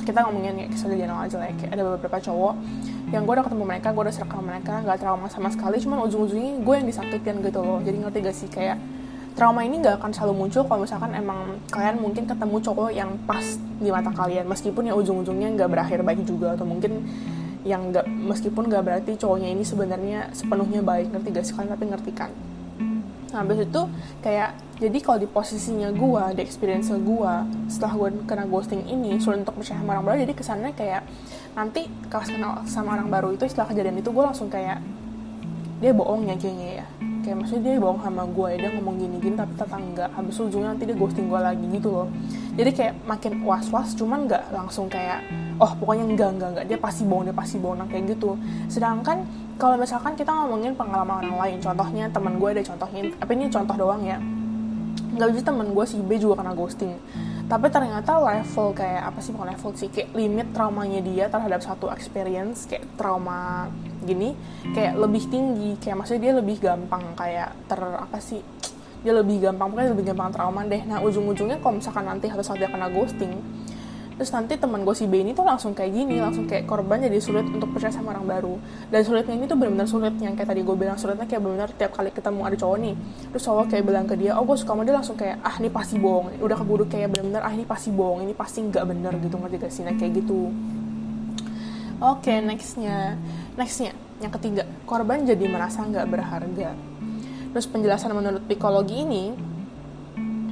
kita 0.04 0.26
ngomongin 0.26 0.66
ya 0.66 0.68
kisah 0.74 0.90
general 0.90 1.22
aja 1.22 1.38
lah 1.38 1.48
ya. 1.50 1.56
kayak 1.58 1.72
ada 1.78 1.84
beberapa 1.86 2.18
cowok 2.18 2.54
yang 3.10 3.22
gue 3.26 3.34
udah 3.34 3.46
ketemu 3.46 3.64
mereka 3.66 3.88
gue 3.94 4.04
udah 4.06 4.16
sama 4.16 4.42
mereka 4.42 4.74
nggak 4.86 4.98
trauma 5.02 5.28
sama 5.30 5.50
sekali. 5.50 5.78
Cuman 5.82 5.98
ujung-ujungnya 6.06 6.62
gue 6.62 6.76
yang 6.78 6.88
disakitin 6.88 7.36
gitu 7.42 7.60
loh. 7.62 7.80
Jadi 7.82 7.98
ngerti 7.98 8.18
gak 8.22 8.36
sih? 8.38 8.50
Kayak 8.50 8.78
trauma 9.34 9.66
ini 9.66 9.82
nggak 9.82 10.04
akan 10.04 10.12
selalu 10.14 10.34
muncul 10.46 10.68
kalau 10.68 10.84
misalkan 10.84 11.16
emang 11.16 11.58
kalian 11.72 11.98
mungkin 11.98 12.28
ketemu 12.28 12.56
cowok 12.60 12.90
yang 12.94 13.10
pas 13.26 13.46
di 13.58 13.90
mata 13.90 14.14
kalian. 14.14 14.46
Meskipun 14.46 14.90
ya 14.90 14.94
ujung-ujungnya 14.94 15.50
nggak 15.58 15.70
berakhir 15.70 16.00
baik 16.06 16.22
juga 16.26 16.54
atau 16.54 16.68
mungkin 16.70 17.06
yang 17.70 17.94
nggak 17.94 18.10
meskipun 18.10 18.66
nggak 18.66 18.82
berarti 18.82 19.12
cowoknya 19.22 19.54
ini 19.54 19.62
sebenarnya 19.62 20.34
sepenuhnya 20.34 20.82
baik 20.82 21.14
ngerti 21.14 21.30
gak 21.30 21.46
sih? 21.46 21.54
Kalian 21.54 21.72
tapi 21.78 21.86
ngerti 21.86 22.12
kan? 22.18 22.34
Nah 23.30 23.46
habis 23.46 23.62
itu 23.62 23.82
kayak 24.26 24.58
jadi 24.82 24.98
kalau 25.06 25.20
di 25.22 25.30
posisinya 25.30 25.94
gue 25.94 26.24
di 26.34 26.42
experience 26.42 26.90
gue 26.90 27.34
setelah 27.70 27.94
gue 27.94 28.10
kena 28.26 28.50
ghosting 28.50 28.82
ini 28.90 29.22
sulit 29.22 29.46
untuk 29.46 29.62
percaya 29.62 29.78
sama 29.78 29.94
orang 30.00 30.06
baru 30.10 30.18
jadi 30.26 30.34
kesannya 30.34 30.72
kayak 30.74 31.02
nanti 31.54 31.86
kalau 32.10 32.26
kenal 32.26 32.54
sama 32.66 32.98
orang 32.98 33.12
baru 33.12 33.30
itu 33.38 33.46
setelah 33.46 33.70
kejadian 33.70 34.02
itu 34.02 34.10
gue 34.10 34.24
langsung 34.24 34.50
kayak 34.50 34.82
dia 35.78 35.92
bohong 35.94 36.26
ya 36.26 36.36
kayaknya 36.40 36.84
ya 36.84 36.86
kayak 37.22 37.38
maksudnya 37.44 37.76
dia 37.76 37.82
bohong 37.82 38.02
sama 38.02 38.24
gue 38.28 38.48
ya 38.54 38.58
dia 38.66 38.70
ngomong 38.76 38.96
gini-gini 38.98 39.36
tapi 39.36 39.52
ternyata 39.60 39.78
enggak 39.80 40.10
habis 40.16 40.36
ujungnya 40.40 40.70
nanti 40.74 40.84
dia 40.88 40.96
ghosting 40.98 41.28
gue 41.28 41.40
lagi 41.40 41.66
gitu 41.70 41.90
loh. 41.92 42.08
Jadi 42.60 42.72
kayak 42.76 42.94
makin 43.08 43.34
was-was 43.44 43.96
cuman 43.96 44.20
nggak 44.28 44.44
langsung 44.52 44.86
kayak 44.92 45.24
oh 45.60 45.72
pokoknya 45.80 46.06
enggak 46.10 46.30
enggak 46.36 46.50
enggak 46.56 46.66
dia 46.72 46.78
pasti 46.80 47.04
bohong 47.04 47.26
dia 47.28 47.36
pasti 47.36 47.56
bohong 47.60 47.88
kayak 47.88 48.04
gitu. 48.16 48.36
Sedangkan 48.72 49.28
kalau 49.60 49.76
misalkan 49.76 50.16
kita 50.16 50.32
ngomongin 50.32 50.74
pengalaman 50.76 51.28
orang 51.28 51.38
lain 51.38 51.58
contohnya 51.60 52.06
teman 52.10 52.40
gue 52.40 52.50
ada 52.56 52.64
contohnya 52.64 53.02
apa 53.20 53.32
ini 53.36 53.46
contoh 53.48 53.76
doang 53.76 54.02
ya. 54.04 54.18
Nggak 55.20 55.30
bisa 55.36 55.44
temen 55.52 55.68
gue 55.76 55.86
si 55.88 55.96
B 56.00 56.16
juga 56.18 56.44
kena 56.44 56.56
ghosting 56.56 56.96
tapi 57.50 57.74
ternyata 57.74 58.22
level 58.22 58.78
kayak 58.78 59.10
apa 59.10 59.20
sih 59.26 59.34
bukan 59.34 59.50
level 59.58 59.74
sih 59.74 59.90
kayak 59.90 60.14
limit 60.14 60.54
traumanya 60.54 61.02
dia 61.02 61.26
terhadap 61.34 61.66
satu 61.66 61.90
experience 61.90 62.70
kayak 62.70 62.86
trauma 62.94 63.74
gini 64.06 64.38
kayak 64.78 64.94
lebih 64.94 65.26
tinggi. 65.34 65.74
Kayak 65.82 66.06
maksudnya 66.06 66.22
dia 66.30 66.34
lebih 66.38 66.62
gampang 66.62 67.02
kayak 67.18 67.50
ter 67.66 67.82
apa 67.82 68.22
sih 68.22 68.46
dia 69.02 69.16
lebih 69.18 69.42
gampang 69.42 69.74
pokoknya 69.74 69.92
lebih 69.98 70.06
gampang 70.14 70.30
trauma 70.30 70.62
deh. 70.62 70.82
Nah 70.86 71.02
ujung-ujungnya 71.02 71.58
kalau 71.58 71.82
misalkan 71.82 72.06
nanti 72.06 72.30
harus 72.30 72.46
saat 72.46 72.62
dia 72.62 72.70
kena 72.70 72.86
ghosting 72.94 73.34
terus 74.20 74.36
nanti 74.36 74.60
teman 74.60 74.84
gue 74.84 74.92
si 74.92 75.08
B 75.08 75.24
ini 75.24 75.32
tuh 75.32 75.48
langsung 75.48 75.72
kayak 75.72 75.96
gini 75.96 76.20
langsung 76.20 76.44
kayak 76.44 76.68
korban 76.68 77.00
jadi 77.00 77.24
sulit 77.24 77.48
untuk 77.48 77.72
percaya 77.72 77.88
sama 77.96 78.12
orang 78.12 78.28
baru. 78.28 78.56
Dan 78.92 79.00
sulitnya 79.08 79.40
ini 79.40 79.48
tuh 79.48 79.56
benar-benar 79.56 79.88
sulit 79.88 80.12
yang 80.20 80.36
kayak 80.36 80.52
tadi 80.52 80.60
gue 80.60 80.76
bilang 80.76 81.00
sulitnya 81.00 81.24
kayak 81.24 81.40
benar-benar 81.40 81.72
tiap 81.80 81.96
kali 81.96 82.12
ketemu 82.12 82.42
ada 82.44 82.56
cowok 82.60 82.78
nih 82.84 82.96
terus 83.32 83.44
cowok 83.48 83.66
kayak 83.72 83.84
bilang 83.88 84.06
ke 84.12 84.16
dia 84.20 84.36
oh 84.36 84.44
gue 84.44 84.58
suka 84.60 84.76
sama 84.76 84.84
dia 84.84 84.96
langsung 85.00 85.16
kayak 85.16 85.40
ah 85.40 85.56
ini 85.56 85.70
pasti 85.72 85.96
bohong. 85.96 86.36
Udah 86.44 86.58
keburu 86.60 86.84
kayak 86.92 87.08
benar-benar 87.16 87.42
ah 87.48 87.54
ini 87.56 87.64
pasti 87.64 87.90
bohong 87.96 88.28
ini 88.28 88.36
pasti 88.36 88.60
nggak 88.60 88.84
bener 88.84 89.14
gitu 89.24 89.36
ngerti 89.40 89.56
gak 89.64 89.72
sih? 89.72 89.84
Nah 89.88 89.96
kayak 89.96 90.12
gitu. 90.20 90.52
Oke 92.04 92.28
okay, 92.28 92.38
nextnya 92.44 93.16
nextnya 93.56 93.96
yang 94.20 94.36
ketiga 94.36 94.68
korban 94.84 95.24
jadi 95.24 95.48
merasa 95.48 95.80
nggak 95.88 96.08
berharga. 96.12 96.76
Terus 97.56 97.66
penjelasan 97.72 98.12
menurut 98.12 98.44
psikologi 98.46 99.00
ini 99.00 99.32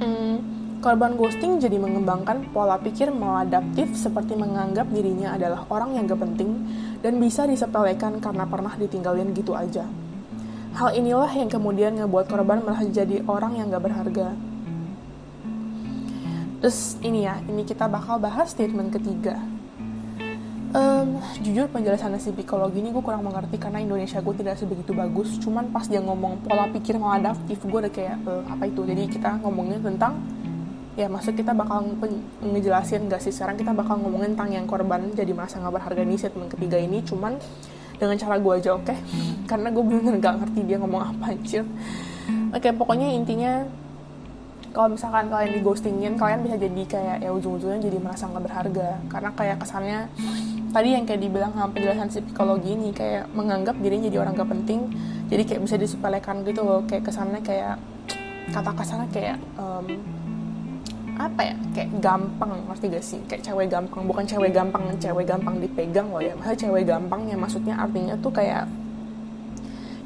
hmm, 0.00 0.57
Korban 0.78 1.18
ghosting 1.18 1.58
jadi 1.58 1.74
mengembangkan 1.74 2.54
pola 2.54 2.78
pikir 2.78 3.10
maladaptif 3.10 3.98
seperti 3.98 4.38
menganggap 4.38 4.86
dirinya 4.94 5.34
adalah 5.34 5.66
orang 5.74 5.98
yang 5.98 6.06
gak 6.06 6.22
penting 6.22 6.54
dan 7.02 7.18
bisa 7.18 7.50
disepelekan 7.50 8.22
karena 8.22 8.46
pernah 8.46 8.70
ditinggalin 8.78 9.34
gitu 9.34 9.58
aja. 9.58 9.82
Hal 10.78 10.94
inilah 10.94 11.34
yang 11.34 11.50
kemudian 11.50 11.98
ngebuat 11.98 12.30
korban 12.30 12.62
merasa 12.62 12.86
jadi 12.86 13.26
orang 13.26 13.58
yang 13.58 13.74
gak 13.74 13.90
berharga. 13.90 14.38
Terus 16.62 16.94
ini 17.02 17.26
ya, 17.26 17.42
ini 17.50 17.66
kita 17.66 17.90
bakal 17.90 18.22
bahas 18.22 18.54
statement 18.54 18.94
ketiga. 18.94 19.34
Um, 20.68 21.18
jujur 21.40 21.64
penjelasan 21.74 22.12
si 22.20 22.28
psikologi 22.30 22.84
ini 22.84 22.92
gue 22.92 23.00
kurang 23.00 23.24
mengerti 23.24 23.56
karena 23.56 23.80
Indonesia 23.80 24.20
gue 24.22 24.34
tidak 24.36 24.62
sebegitu 24.62 24.94
bagus. 24.94 25.42
Cuman 25.42 25.74
pas 25.74 25.90
dia 25.90 25.98
ngomong 25.98 26.46
pola 26.46 26.70
pikir 26.70 27.00
maladaptif, 27.02 27.58
gue 27.66 27.78
udah 27.82 27.90
kayak 27.90 28.20
e, 28.22 28.32
apa 28.46 28.68
itu. 28.68 28.84
Jadi 28.84 29.02
kita 29.08 29.40
ngomongin 29.42 29.80
tentang 29.80 30.20
ya 30.98 31.06
maksud 31.06 31.38
kita 31.38 31.54
bakal 31.54 31.86
ngejelasin 32.42 33.06
gak 33.06 33.22
sih? 33.22 33.30
Sekarang 33.30 33.54
kita 33.54 33.70
bakal 33.70 34.02
ngomongin 34.02 34.34
tentang 34.34 34.50
yang 34.50 34.66
korban 34.66 35.14
jadi 35.14 35.30
merasa 35.30 35.62
nggak 35.62 35.78
berharga 35.78 36.02
nih 36.02 36.18
statement 36.18 36.50
ketiga 36.50 36.74
ini. 36.74 37.06
Cuman 37.06 37.38
dengan 38.02 38.18
cara 38.18 38.34
gue 38.42 38.52
aja 38.58 38.74
oke? 38.74 38.82
Okay? 38.90 38.98
karena 39.46 39.70
gue 39.70 39.82
bener-bener 39.86 40.18
gak 40.18 40.34
ngerti 40.42 40.60
dia 40.66 40.76
ngomong 40.82 41.02
apa 41.14 41.24
anjir. 41.30 41.62
Oke 42.50 42.66
okay, 42.66 42.72
pokoknya 42.74 43.14
intinya 43.14 43.62
kalau 44.74 44.92
misalkan 44.92 45.32
kalian 45.32 45.52
di 45.56 45.60
ghostingin 45.64 46.14
kalian 46.18 46.44
bisa 46.44 46.56
jadi 46.60 46.82
kayak 46.84 47.16
ya 47.24 47.30
ujung-ujungnya 47.32 47.80
jadi 47.80 47.98
merasa 48.02 48.26
nggak 48.26 48.44
berharga. 48.44 48.88
Karena 49.06 49.30
kayak 49.38 49.56
kesannya 49.62 49.98
tadi 50.74 50.88
yang 50.98 51.04
kayak 51.06 51.20
dibilang 51.22 51.54
sama 51.54 51.70
penjelasan 51.72 52.08
psikologi 52.10 52.74
ini 52.74 52.90
kayak 52.90 53.30
menganggap 53.32 53.78
dirinya 53.78 54.10
jadi 54.10 54.18
orang 54.18 54.34
gak 54.34 54.50
penting. 54.50 54.80
Jadi 55.30 55.42
kayak 55.46 55.60
bisa 55.62 55.76
disepelekan 55.78 56.42
gitu 56.42 56.60
loh. 56.66 56.82
Kayak 56.90 57.06
kesannya 57.06 57.40
kayak 57.40 57.78
kata 58.52 58.70
kasarnya 58.74 59.08
kayak 59.12 59.36
um, 59.60 59.86
apa 61.18 61.50
ya 61.50 61.54
kayak 61.74 61.90
gampang 61.98 62.62
ngerti 62.70 62.84
gak 62.94 63.04
sih? 63.04 63.18
Kayak 63.26 63.42
cewek 63.50 63.66
gampang 63.66 64.06
bukan 64.06 64.24
cewek 64.24 64.54
gampang 64.54 64.82
cewek 65.02 65.26
gampang 65.26 65.58
dipegang 65.58 66.06
loh 66.14 66.22
ya. 66.22 66.32
Maksudnya 66.38 66.60
cewek 66.62 66.84
gampang 66.86 67.20
ya 67.26 67.36
maksudnya 67.36 67.74
artinya 67.74 68.14
tuh 68.22 68.30
kayak 68.30 68.70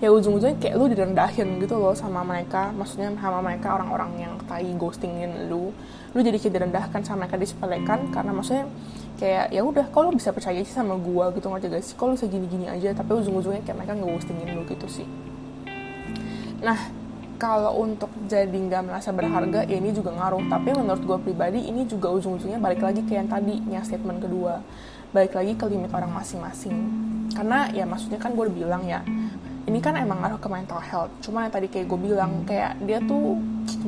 ya 0.02 0.10
ujung-ujungnya 0.10 0.58
kayak 0.58 0.74
lu 0.74 0.90
direndahin 0.90 1.60
gitu 1.60 1.76
loh 1.76 1.92
sama 1.92 2.24
mereka. 2.24 2.72
Maksudnya 2.72 3.12
sama 3.20 3.44
mereka 3.44 3.76
orang-orang 3.76 4.10
yang 4.24 4.32
tai 4.48 4.72
ghostingin 4.72 5.52
lu. 5.52 5.70
Lu 6.16 6.18
jadi 6.24 6.40
kayak 6.40 6.54
direndahkan 6.56 7.04
sama 7.04 7.28
mereka 7.28 7.36
disepelekan 7.36 8.08
karena 8.08 8.32
maksudnya 8.32 8.64
kayak 9.20 9.52
ya 9.52 9.62
udah 9.62 9.86
kalau 9.92 10.10
bisa 10.16 10.32
percaya 10.32 10.64
sih 10.64 10.72
sama 10.72 10.96
gua 10.96 11.28
gitu 11.36 11.52
ngerti 11.52 11.66
gak 11.68 11.84
sih? 11.84 11.94
Kalau 11.94 12.16
segini-gini 12.16 12.72
aja 12.72 12.96
tapi 12.96 13.20
ujung-ujungnya 13.20 13.60
kayak 13.68 13.84
mereka 13.84 13.94
nge-ghostingin 14.00 14.48
lu 14.56 14.64
gitu 14.64 14.88
sih. 14.88 15.06
Nah 16.64 17.01
kalau 17.42 17.74
untuk 17.82 18.06
jadi 18.30 18.54
nggak 18.54 18.86
merasa 18.86 19.10
berharga 19.10 19.66
ya 19.66 19.82
ini 19.82 19.90
juga 19.90 20.14
ngaruh. 20.14 20.46
Tapi 20.46 20.78
menurut 20.78 21.02
gue 21.02 21.18
pribadi 21.26 21.66
ini 21.66 21.82
juga 21.90 22.14
ujung-ujungnya 22.14 22.62
balik 22.62 22.86
lagi 22.86 23.02
ke 23.02 23.18
yang 23.18 23.26
tadi 23.26 23.58
statement 23.82 24.22
kedua. 24.22 24.62
Balik 25.10 25.34
lagi 25.34 25.58
ke 25.58 25.66
limit 25.66 25.90
orang 25.90 26.14
masing-masing. 26.14 26.78
Karena 27.34 27.66
ya 27.74 27.82
maksudnya 27.82 28.22
kan 28.22 28.38
gue 28.38 28.46
udah 28.46 28.54
bilang 28.54 28.86
ya 28.86 29.02
ini 29.62 29.78
kan 29.82 29.98
emang 29.98 30.22
ngaruh 30.22 30.38
ke 30.38 30.46
mental 30.46 30.78
health. 30.78 31.10
Cuma 31.18 31.42
yang 31.42 31.50
tadi 31.50 31.66
kayak 31.66 31.90
gue 31.90 31.98
bilang 31.98 32.46
kayak 32.46 32.78
dia 32.86 33.02
tuh 33.02 33.34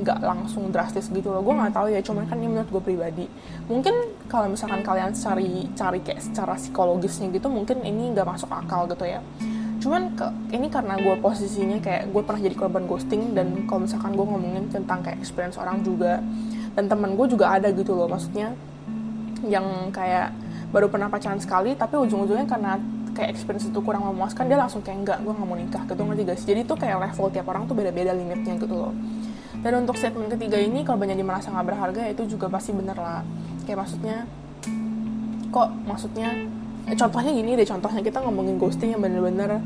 nggak 0.03 0.19
langsung 0.19 0.75
drastis 0.75 1.07
gitu 1.15 1.31
loh. 1.31 1.39
Gue 1.47 1.55
nggak 1.55 1.79
tahu 1.79 1.95
ya 1.95 2.03
cuma 2.03 2.27
kan 2.27 2.43
ini 2.43 2.51
menurut 2.51 2.75
gue 2.75 2.83
pribadi. 2.83 3.31
Mungkin 3.71 4.27
kalau 4.27 4.51
misalkan 4.51 4.83
kalian 4.83 5.15
cari 5.15 5.71
cari 5.79 6.03
kayak 6.03 6.27
secara 6.27 6.59
psikologisnya 6.59 7.31
gitu 7.31 7.47
mungkin 7.47 7.87
ini 7.87 8.11
nggak 8.19 8.27
masuk 8.27 8.51
akal 8.51 8.91
gitu 8.91 9.07
ya 9.07 9.23
cuman 9.85 10.17
ke, 10.17 10.27
ini 10.57 10.73
karena 10.73 10.97
gue 10.97 11.15
posisinya 11.21 11.77
kayak 11.85 12.09
gue 12.09 12.23
pernah 12.25 12.41
jadi 12.41 12.57
korban 12.57 12.89
ghosting 12.89 13.37
dan 13.37 13.53
kalau 13.69 13.85
misalkan 13.85 14.17
gue 14.17 14.25
ngomongin 14.25 14.65
tentang 14.73 15.05
kayak 15.05 15.21
experience 15.21 15.61
orang 15.61 15.85
juga 15.85 16.25
dan 16.73 16.89
teman 16.89 17.13
gue 17.13 17.27
juga 17.29 17.53
ada 17.53 17.69
gitu 17.69 17.93
loh 17.93 18.09
maksudnya 18.09 18.57
yang 19.45 19.93
kayak 19.93 20.33
baru 20.73 20.89
pernah 20.89 21.13
pacaran 21.13 21.37
sekali 21.37 21.77
tapi 21.77 22.01
ujung-ujungnya 22.01 22.49
karena 22.49 22.81
kayak 23.13 23.37
experience 23.37 23.69
itu 23.69 23.79
kurang 23.85 24.09
memuaskan 24.09 24.49
dia 24.51 24.59
langsung 24.59 24.81
kayak 24.81 24.99
enggak 25.05 25.19
gue 25.21 25.33
nggak 25.37 25.47
mau 25.47 25.57
nikah 25.57 25.83
gitu 25.87 26.03
ngerti 26.03 26.25
sih? 26.35 26.47
Jadi 26.51 26.61
tuh 26.67 26.77
kayak 26.81 26.97
level 26.99 27.27
tiap 27.31 27.47
orang 27.47 27.69
tuh 27.71 27.77
beda-beda 27.79 28.11
limitnya 28.11 28.59
gitu 28.59 28.75
loh. 28.75 28.93
Dan 29.63 29.87
untuk 29.87 29.95
statement 30.01 30.35
ketiga 30.35 30.59
ini 30.59 30.83
kalau 30.83 30.99
banyak 30.99 31.21
merasa 31.23 31.53
nggak 31.55 31.67
berharga 31.71 32.03
itu 32.11 32.23
juga 32.27 32.51
pasti 32.51 32.75
bener 32.75 32.99
lah. 32.99 33.23
Kayak 33.65 33.87
maksudnya 33.87 34.17
kok 35.55 35.69
maksudnya 35.87 36.29
eh, 36.89 36.97
contohnya 36.97 37.31
gini 37.33 37.57
deh 37.57 37.67
contohnya 37.67 38.01
kita 38.05 38.19
ngomongin 38.21 38.57
ghosting 38.61 38.93
yang 38.93 39.01
bener-bener 39.01 39.63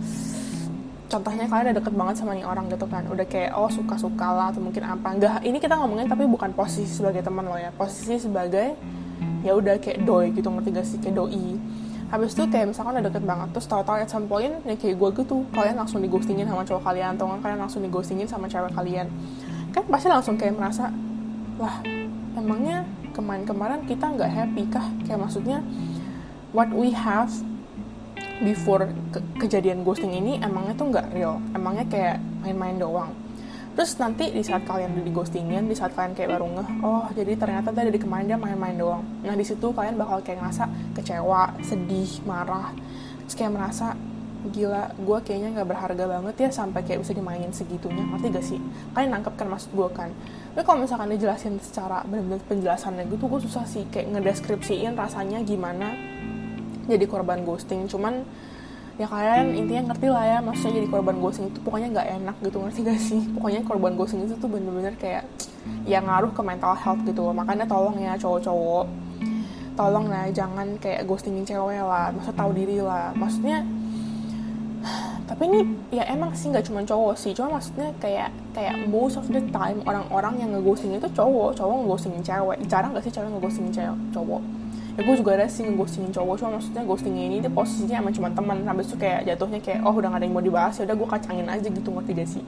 contohnya 1.08 1.48
kalian 1.48 1.72
udah 1.72 1.76
deket 1.80 1.94
banget 1.96 2.14
sama 2.20 2.36
nih 2.36 2.44
orang 2.44 2.68
gitu 2.68 2.86
kan. 2.86 3.02
Udah 3.08 3.26
kayak 3.26 3.56
oh 3.56 3.72
suka-suka 3.72 4.28
lah 4.28 4.46
atau 4.52 4.60
mungkin 4.60 4.84
apa. 4.84 5.08
Enggak 5.16 5.40
ini 5.42 5.56
kita 5.58 5.74
ngomongin 5.80 6.06
tapi 6.06 6.28
bukan 6.28 6.52
posisi 6.52 6.88
sebagai 6.88 7.24
teman 7.24 7.48
lo 7.48 7.56
ya. 7.56 7.72
Posisi 7.72 8.20
sebagai 8.20 8.76
ya 9.42 9.56
udah 9.56 9.80
kayak 9.80 10.04
doi 10.04 10.30
gitu 10.36 10.52
ngerti 10.52 10.68
gak 10.76 10.86
sih? 10.86 10.98
Kayak 11.00 11.24
doi. 11.24 11.56
Habis 12.08 12.32
itu 12.36 12.44
kayak 12.48 12.72
misalkan 12.72 13.00
udah 13.00 13.04
deket 13.04 13.24
banget 13.24 13.48
terus 13.52 13.66
tau-tau 13.68 13.96
at 14.00 14.08
some 14.08 14.24
point 14.24 14.52
ya 14.64 14.76
kayak 14.80 14.96
gue 14.96 15.10
gitu 15.24 15.44
kalian 15.52 15.76
langsung 15.76 16.00
dighostingin 16.00 16.48
sama 16.48 16.64
cowok 16.64 16.82
kalian 16.88 17.20
atau 17.20 17.28
kalian 17.36 17.60
langsung 17.60 17.80
dighostingin 17.84 18.28
sama 18.28 18.48
cewek 18.48 18.72
kalian. 18.72 19.08
Kan 19.72 19.84
pasti 19.88 20.08
langsung 20.08 20.36
kayak 20.36 20.56
merasa 20.56 20.92
lah 21.60 21.84
emangnya 22.36 22.84
kemarin-kemarin 23.12 23.84
kita 23.88 24.08
nggak 24.12 24.30
happy 24.30 24.62
kah? 24.72 24.86
Kayak 25.04 25.20
maksudnya 25.24 25.60
what 26.52 26.70
we 26.72 26.92
have 26.94 27.30
before 28.40 28.86
ke 29.10 29.20
kejadian 29.42 29.82
ghosting 29.82 30.14
ini 30.14 30.38
emangnya 30.38 30.74
tuh 30.78 30.86
nggak 30.90 31.06
real. 31.12 31.42
Emangnya 31.52 31.84
kayak 31.90 32.16
main-main 32.44 32.78
doang. 32.78 33.10
Terus 33.78 33.94
nanti 34.02 34.34
di 34.34 34.42
saat 34.42 34.66
kalian 34.66 34.90
udah 34.90 35.06
di 35.06 35.12
ghostingin 35.14 35.70
di 35.70 35.76
saat 35.78 35.94
kalian 35.94 36.10
kayak 36.10 36.34
baru 36.34 36.50
ngeh 36.50 36.70
oh 36.82 37.06
jadi 37.14 37.38
ternyata 37.38 37.70
tadi 37.70 37.94
di 37.94 38.00
kemarin 38.02 38.26
dia 38.26 38.38
main-main 38.38 38.74
doang. 38.74 39.06
Nah 39.22 39.38
di 39.38 39.46
situ 39.46 39.70
kalian 39.70 39.94
bakal 39.94 40.18
kayak 40.18 40.42
ngerasa 40.42 40.66
kecewa 40.98 41.54
sedih 41.62 42.10
marah 42.26 42.74
terus 43.22 43.34
kayak 43.38 43.54
merasa 43.54 43.94
gila 44.50 44.90
gue 44.98 45.18
kayaknya 45.22 45.60
nggak 45.60 45.68
berharga 45.68 46.04
banget 46.08 46.34
ya 46.42 46.50
sampai 46.50 46.80
kayak 46.82 47.06
bisa 47.06 47.14
dimainin 47.14 47.54
segitunya. 47.54 48.02
Ngerti 48.02 48.26
gak 48.34 48.46
sih? 48.46 48.58
Kalian 48.98 49.10
nangkep 49.14 49.34
kan 49.38 49.46
maksud 49.46 49.70
gue 49.70 49.88
kan? 49.94 50.10
Tapi 50.58 50.62
kalau 50.66 50.78
misalkan 50.82 51.14
dijelasin 51.14 51.54
secara 51.62 52.02
benar-benar 52.02 52.42
penjelasannya 52.50 53.06
gitu 53.14 53.30
gue 53.30 53.40
susah 53.46 53.62
sih 53.62 53.86
kayak 53.94 54.10
ngedeskripsiin 54.10 54.98
rasanya 54.98 55.38
gimana 55.46 55.94
jadi 56.88 57.04
korban 57.04 57.44
ghosting. 57.44 57.84
Cuman 57.86 58.24
ya 58.98 59.06
kalian 59.06 59.54
intinya 59.54 59.94
ngerti 59.94 60.10
lah 60.10 60.24
ya 60.26 60.38
maksudnya 60.42 60.82
jadi 60.82 60.88
korban 60.90 61.22
ghosting 61.22 61.54
itu 61.54 61.62
pokoknya 61.62 61.88
nggak 61.94 62.08
enak 62.18 62.36
gitu 62.42 62.56
ngerti 62.58 62.80
gak 62.82 62.98
sih? 62.98 63.22
Pokoknya 63.36 63.60
korban 63.62 63.92
ghosting 63.94 64.26
itu 64.26 64.34
tuh 64.40 64.50
bener-bener 64.50 64.96
kayak 64.98 65.22
yang 65.86 66.08
ngaruh 66.08 66.32
ke 66.34 66.42
mental 66.42 66.74
health 66.74 67.04
gitu 67.06 67.20
loh. 67.22 67.34
Makanya 67.36 67.68
tolong 67.68 67.94
ya 68.00 68.16
cowok-cowok 68.18 68.86
tolong 69.78 70.10
lah 70.10 70.26
jangan 70.34 70.74
kayak 70.82 71.06
ghostingin 71.06 71.46
cewek 71.46 71.78
lah 71.78 72.10
maksud 72.10 72.34
tahu 72.34 72.50
diri 72.50 72.82
lah. 72.82 73.14
Maksudnya 73.14 73.62
tapi 75.28 75.44
ini 75.44 75.60
ya 75.92 76.08
emang 76.08 76.32
sih 76.32 76.48
nggak 76.48 76.64
cuma 76.66 76.80
cowok 76.82 77.14
sih 77.14 77.36
cuma 77.36 77.60
maksudnya 77.60 77.92
kayak 78.00 78.32
kayak 78.56 78.74
most 78.88 79.20
of 79.20 79.28
the 79.28 79.42
time 79.52 79.78
orang-orang 79.84 80.40
yang 80.40 80.50
ngeghosting 80.56 80.96
itu 80.96 81.06
cowok 81.12 81.54
cowok 81.54 81.74
ngeghostingin 81.84 82.22
cewek. 82.24 82.58
Jarang 82.66 82.90
gak 82.96 83.04
sih 83.06 83.12
cewek 83.12 83.30
ngeghostingin 83.30 83.70
cewek 83.70 83.98
cowok 84.10 84.42
ya 84.98 85.06
gue 85.06 85.14
juga 85.14 85.38
ada 85.38 85.46
sih 85.46 85.62
ngeghostingin 85.62 86.10
cowok 86.10 86.34
cuma 86.42 86.50
maksudnya 86.58 86.82
ghostingnya 86.82 87.24
ini 87.30 87.36
tuh 87.38 87.54
posisinya 87.54 88.02
emang 88.02 88.14
cuma 88.18 88.28
teman. 88.34 88.66
Habis 88.66 88.90
itu 88.90 88.96
kayak 88.98 89.30
jatuhnya 89.30 89.62
kayak 89.62 89.86
oh 89.86 89.94
udah 89.94 90.10
gak 90.10 90.18
ada 90.18 90.26
yang 90.26 90.34
mau 90.34 90.42
dibahas. 90.42 90.74
Ya 90.82 90.90
udah 90.90 90.96
gue 90.98 91.08
kacangin 91.08 91.46
aja 91.46 91.68
gitu 91.70 91.88
ngerti 91.94 92.10
gak 92.18 92.28
sih? 92.34 92.44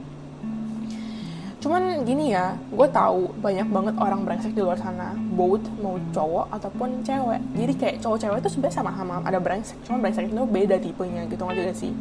Cuman 1.63 2.03
gini 2.03 2.35
ya 2.35 2.59
gue 2.59 2.87
tahu 2.91 3.31
banyak 3.39 3.71
banget 3.71 3.95
orang 4.03 4.27
brengsek 4.27 4.51
di 4.51 4.59
luar 4.59 4.75
sana 4.75 5.15
both 5.15 5.63
mau 5.79 5.95
cowok 6.11 6.51
ataupun 6.51 6.99
cewek. 7.07 7.39
Jadi 7.55 7.73
kayak 7.79 7.95
cowok 8.03 8.17
cewek 8.19 8.37
itu 8.43 8.49
sebenarnya 8.51 8.75
sama-sama 8.83 9.15
ada 9.23 9.39
brengsek. 9.39 9.77
Cuma 9.87 10.03
brengsek 10.03 10.27
itu 10.27 10.43
beda 10.43 10.75
tipenya 10.75 11.23
gitu 11.31 11.41
ngerti 11.47 11.61
gak 11.71 11.79
sih? 11.79 11.91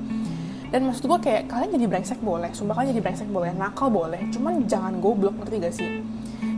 Dan 0.75 0.91
maksud 0.91 1.07
gue 1.07 1.19
kayak 1.23 1.47
kalian 1.47 1.71
jadi 1.79 1.87
brengsek 1.87 2.19
boleh 2.27 2.51
sumpah 2.51 2.75
kalian 2.75 2.99
jadi 2.99 3.03
brengsek 3.07 3.31
boleh 3.31 3.55
nakal 3.55 3.87
boleh 3.87 4.23
cuman 4.35 4.67
jangan 4.67 4.99
goblok 4.99 5.39
ngerti 5.39 5.57
gak 5.63 5.75
sih? 5.79 5.91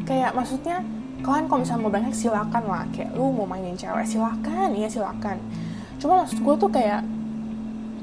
Kayak 0.08 0.32
maksudnya 0.32 0.80
kalian 1.22 1.46
kalau 1.46 1.60
misalnya 1.62 1.82
mau 1.86 1.92
brengsek 1.94 2.16
silakan 2.28 2.64
lah. 2.66 2.84
Kayak 2.90 3.10
lu 3.14 3.30
mau 3.30 3.46
mainin 3.46 3.78
cewek 3.78 4.06
silakan. 4.06 4.68
Iya 4.74 4.88
silakan. 4.90 5.38
Cuma 6.02 6.26
maksud 6.26 6.42
gue 6.42 6.54
tuh 6.58 6.70
kayak 6.70 7.00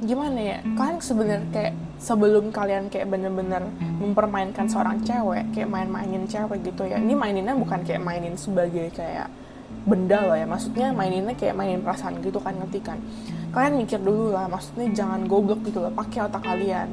gimana 0.08 0.40
ya? 0.40 0.58
Kalian 0.80 0.98
sebenarnya 1.04 1.48
kayak 1.52 1.74
sebelum 2.00 2.56
kalian 2.56 2.88
kayak 2.88 3.12
bener-bener 3.12 3.68
mempermainkan 4.00 4.72
seorang 4.72 5.04
cewek 5.04 5.52
kayak 5.52 5.68
main-mainin 5.68 6.24
cewek 6.26 6.64
gitu 6.64 6.88
ya. 6.88 6.96
Ini 6.96 7.14
maininnya 7.14 7.54
bukan 7.60 7.84
kayak 7.84 8.00
mainin 8.00 8.40
sebagai 8.40 8.88
kayak 8.96 9.28
benda 9.84 10.24
loh 10.24 10.40
ya. 10.40 10.48
Maksudnya 10.48 10.96
maininnya 10.96 11.36
kayak 11.36 11.60
mainin 11.60 11.84
perasaan 11.84 12.24
gitu 12.24 12.40
kan 12.40 12.56
ngerti 12.56 12.80
kan? 12.80 13.04
Kalian 13.52 13.84
mikir 13.84 14.00
dulu 14.00 14.32
lah 14.32 14.48
maksudnya 14.48 14.88
jangan 14.96 15.28
goblok 15.28 15.60
gitu 15.68 15.84
loh 15.84 15.92
pakai 15.92 16.24
otak 16.24 16.48
kalian. 16.48 16.88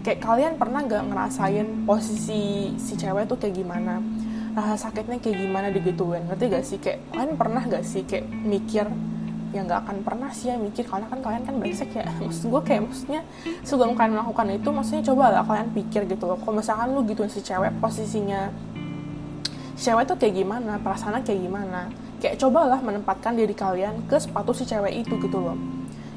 Kayak 0.00 0.22
kalian 0.22 0.54
pernah 0.54 0.86
gak 0.86 1.02
ngerasain 1.10 1.82
posisi 1.82 2.70
si 2.78 2.94
cewek 2.94 3.26
tuh 3.26 3.36
kayak 3.42 3.58
gimana 3.58 3.98
rasa 4.56 4.88
sakitnya 4.88 5.20
kayak 5.20 5.36
gimana 5.36 5.68
digituin. 5.68 6.24
Ngerti 6.24 6.44
gak 6.48 6.64
sih? 6.64 6.78
Kayak 6.80 7.04
kalian 7.12 7.36
pernah 7.36 7.62
gak 7.68 7.84
sih 7.84 8.02
kayak 8.08 8.24
mikir 8.24 8.88
ya 9.54 9.64
nggak 9.64 9.88
akan 9.88 9.96
pernah 10.04 10.28
sih 10.36 10.52
ya 10.52 10.60
mikir 10.60 10.84
karena 10.84 11.08
kan 11.08 11.20
kalian 11.24 11.42
kan 11.48 11.54
brengsek 11.56 11.90
ya. 11.96 12.04
Maksud 12.24 12.52
gue 12.52 12.62
kayak 12.66 12.80
maksudnya 12.88 13.20
sebelum 13.64 13.96
kalian 13.96 14.18
melakukan 14.18 14.46
itu 14.52 14.68
maksudnya 14.68 15.02
coba 15.12 15.24
lah 15.32 15.44
kalian 15.48 15.70
pikir 15.72 16.02
gitu 16.08 16.24
loh. 16.28 16.36
Kalau 16.40 16.60
misalkan 16.60 16.92
lu 16.92 17.00
gituin 17.08 17.30
si 17.32 17.40
cewek 17.40 17.72
posisinya 17.80 18.52
si 19.76 19.82
cewek 19.92 20.04
tuh 20.08 20.16
kayak 20.16 20.34
gimana 20.40 20.80
perasaannya 20.80 21.24
kayak 21.24 21.40
gimana 21.40 21.80
kayak 22.20 22.36
cobalah 22.40 22.80
menempatkan 22.80 23.36
diri 23.36 23.52
kalian 23.52 24.08
ke 24.08 24.16
sepatu 24.20 24.52
si 24.52 24.68
cewek 24.68 25.04
itu 25.04 25.14
gitu 25.20 25.38
loh. 25.40 25.56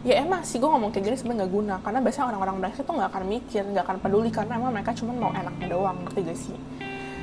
Ya 0.03 0.19
emang 0.23 0.47
sih 0.47 0.59
gue 0.59 0.67
ngomong 0.67 0.95
kayak 0.95 1.11
gini 1.11 1.15
sebenarnya 1.15 1.39
nggak 1.43 1.51
guna 1.51 1.75
karena 1.83 1.99
biasanya 1.99 2.25
orang-orang 2.33 2.55
brengsek 2.63 2.83
tuh 2.87 2.95
nggak 2.95 3.09
akan 3.11 3.23
mikir 3.27 3.63
nggak 3.67 3.83
akan 3.83 3.97
peduli 3.99 4.29
karena 4.31 4.51
emang 4.59 4.71
mereka 4.71 4.91
cuma 4.95 5.11
mau 5.15 5.31
enaknya 5.31 5.67
doang 5.71 5.95
ngerti 6.07 6.19
gak 6.23 6.39
sih? 6.39 6.57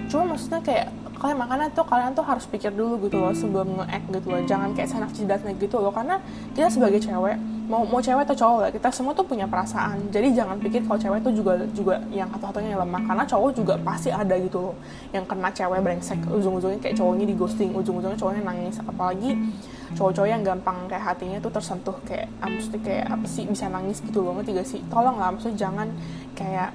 Cuma 0.07 0.22
maksudnya 0.37 0.61
kayak 0.62 0.87
kalian 1.26 1.42
makanya 1.42 1.66
tuh 1.74 1.82
kalian 1.82 2.14
tuh 2.14 2.22
harus 2.22 2.46
pikir 2.46 2.70
dulu 2.70 3.02
gitu 3.02 3.18
loh 3.18 3.34
sebelum 3.34 3.82
nge-act 3.82 4.06
gitu 4.14 4.26
loh. 4.30 4.40
Jangan 4.46 4.70
kayak 4.78 4.90
sanak 4.94 5.10
jidatnya 5.10 5.58
gitu 5.58 5.82
loh. 5.82 5.90
Karena 5.90 6.22
kita 6.54 6.70
sebagai 6.70 7.02
cewek 7.02 7.34
mau 7.66 7.82
mau 7.82 7.98
cewek 7.98 8.22
atau 8.30 8.38
cowok 8.38 8.58
lah 8.62 8.70
kita 8.70 8.94
semua 8.94 9.10
tuh 9.10 9.26
punya 9.26 9.42
perasaan. 9.50 10.06
Jadi 10.14 10.38
jangan 10.38 10.62
pikir 10.62 10.86
kalau 10.86 11.02
cewek 11.02 11.18
tuh 11.26 11.34
juga 11.34 11.58
juga 11.74 11.98
yang 12.14 12.30
satu-satunya 12.30 12.78
yang 12.78 12.82
lemah. 12.86 13.02
Karena 13.10 13.24
cowok 13.26 13.50
juga 13.58 13.74
pasti 13.82 14.14
ada 14.14 14.38
gitu 14.38 14.70
loh. 14.70 14.76
Yang 15.10 15.24
kena 15.26 15.48
cewek 15.50 15.80
brengsek 15.82 16.20
ujung-ujungnya 16.30 16.78
kayak 16.78 16.94
cowoknya 16.94 17.26
di 17.26 17.34
ghosting 17.34 17.70
ujung-ujungnya 17.74 18.18
cowoknya 18.22 18.42
nangis. 18.46 18.78
Apalagi 18.86 19.34
cowok-cowok 19.98 20.28
yang 20.30 20.46
gampang 20.46 20.78
kayak 20.86 21.02
hatinya 21.02 21.42
tuh 21.42 21.50
tersentuh 21.50 21.98
kayak 22.06 22.30
ah, 22.38 22.46
maksudnya 22.46 22.80
kayak 22.86 23.06
apa 23.10 23.26
sih 23.26 23.42
bisa 23.50 23.66
nangis 23.66 23.98
gitu 23.98 24.22
loh? 24.22 24.38
Ngerti 24.38 24.50
gak 24.54 24.68
sih? 24.70 24.80
Tolong 24.86 25.18
lah 25.18 25.34
maksudnya 25.34 25.58
jangan 25.58 25.90
kayak 26.38 26.70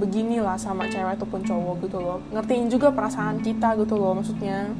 beginilah 0.00 0.56
sama 0.56 0.88
cewek 0.88 1.20
ataupun 1.20 1.44
cowok 1.44 1.76
gitu 1.84 1.98
loh. 2.00 2.18
Ngertiin 2.32 2.72
juga 2.72 2.88
perasaan 2.88 3.44
kita 3.44 3.76
gitu 3.76 4.00
loh 4.00 4.16
maksudnya. 4.16 4.72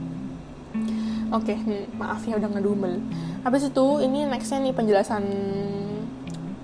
Oke 1.31 1.55
okay, 1.55 1.57
hmm, 1.61 2.01
maaf 2.01 2.25
ya 2.27 2.41
udah 2.41 2.51
ngedumel. 2.51 2.99
Habis 3.47 3.71
itu 3.71 3.87
ini 4.03 4.27
nextnya 4.27 4.65
nih 4.65 4.75
penjelasan 4.75 5.25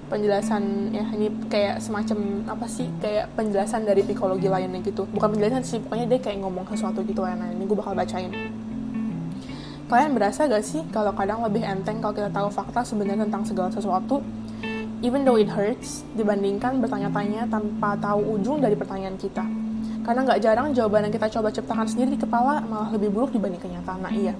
penjelasan 0.07 0.95
ya 0.95 1.03
ini 1.15 1.31
kayak 1.51 1.83
semacam 1.83 2.47
apa 2.47 2.67
sih 2.71 2.87
kayak 3.03 3.31
penjelasan 3.37 3.85
dari 3.85 4.03
psikologi 4.03 4.49
lainnya 4.51 4.83
gitu. 4.83 5.07
Bukan 5.13 5.39
penjelasan 5.39 5.63
sih 5.63 5.79
pokoknya 5.79 6.07
dia 6.11 6.19
kayak 6.19 6.43
ngomong 6.43 6.67
sesuatu 6.73 7.05
gitu 7.07 7.23
ya 7.23 7.39
nah 7.39 7.47
ini 7.53 7.63
gue 7.63 7.77
bakal 7.79 7.95
bacain. 7.95 8.33
Kalian 9.87 10.19
berasa 10.19 10.51
gak 10.51 10.67
sih 10.67 10.83
kalau 10.91 11.15
kadang 11.15 11.47
lebih 11.47 11.63
enteng 11.63 12.03
kalau 12.03 12.11
kita 12.11 12.27
tahu 12.35 12.51
fakta 12.51 12.83
sebenarnya 12.83 13.23
tentang 13.23 13.47
segala 13.47 13.71
sesuatu 13.71 14.19
even 15.05 15.25
though 15.25 15.37
it 15.37 15.51
hurts, 15.51 16.05
dibandingkan 16.17 16.81
bertanya-tanya 16.81 17.49
tanpa 17.51 17.97
tahu 18.01 18.41
ujung 18.41 18.65
dari 18.65 18.77
pertanyaan 18.79 19.17
kita. 19.21 19.45
Karena 20.07 20.23
nggak 20.23 20.41
jarang 20.41 20.71
jawaban 20.71 21.11
yang 21.11 21.15
kita 21.15 21.27
coba 21.29 21.51
ciptakan 21.51 21.87
sendiri 21.91 22.15
di 22.15 22.21
kepala 22.21 22.63
malah 22.63 22.95
lebih 22.95 23.11
buruk 23.11 23.35
dibanding 23.35 23.59
kenyataan. 23.59 24.01
Nah 24.07 24.13
iya, 24.15 24.33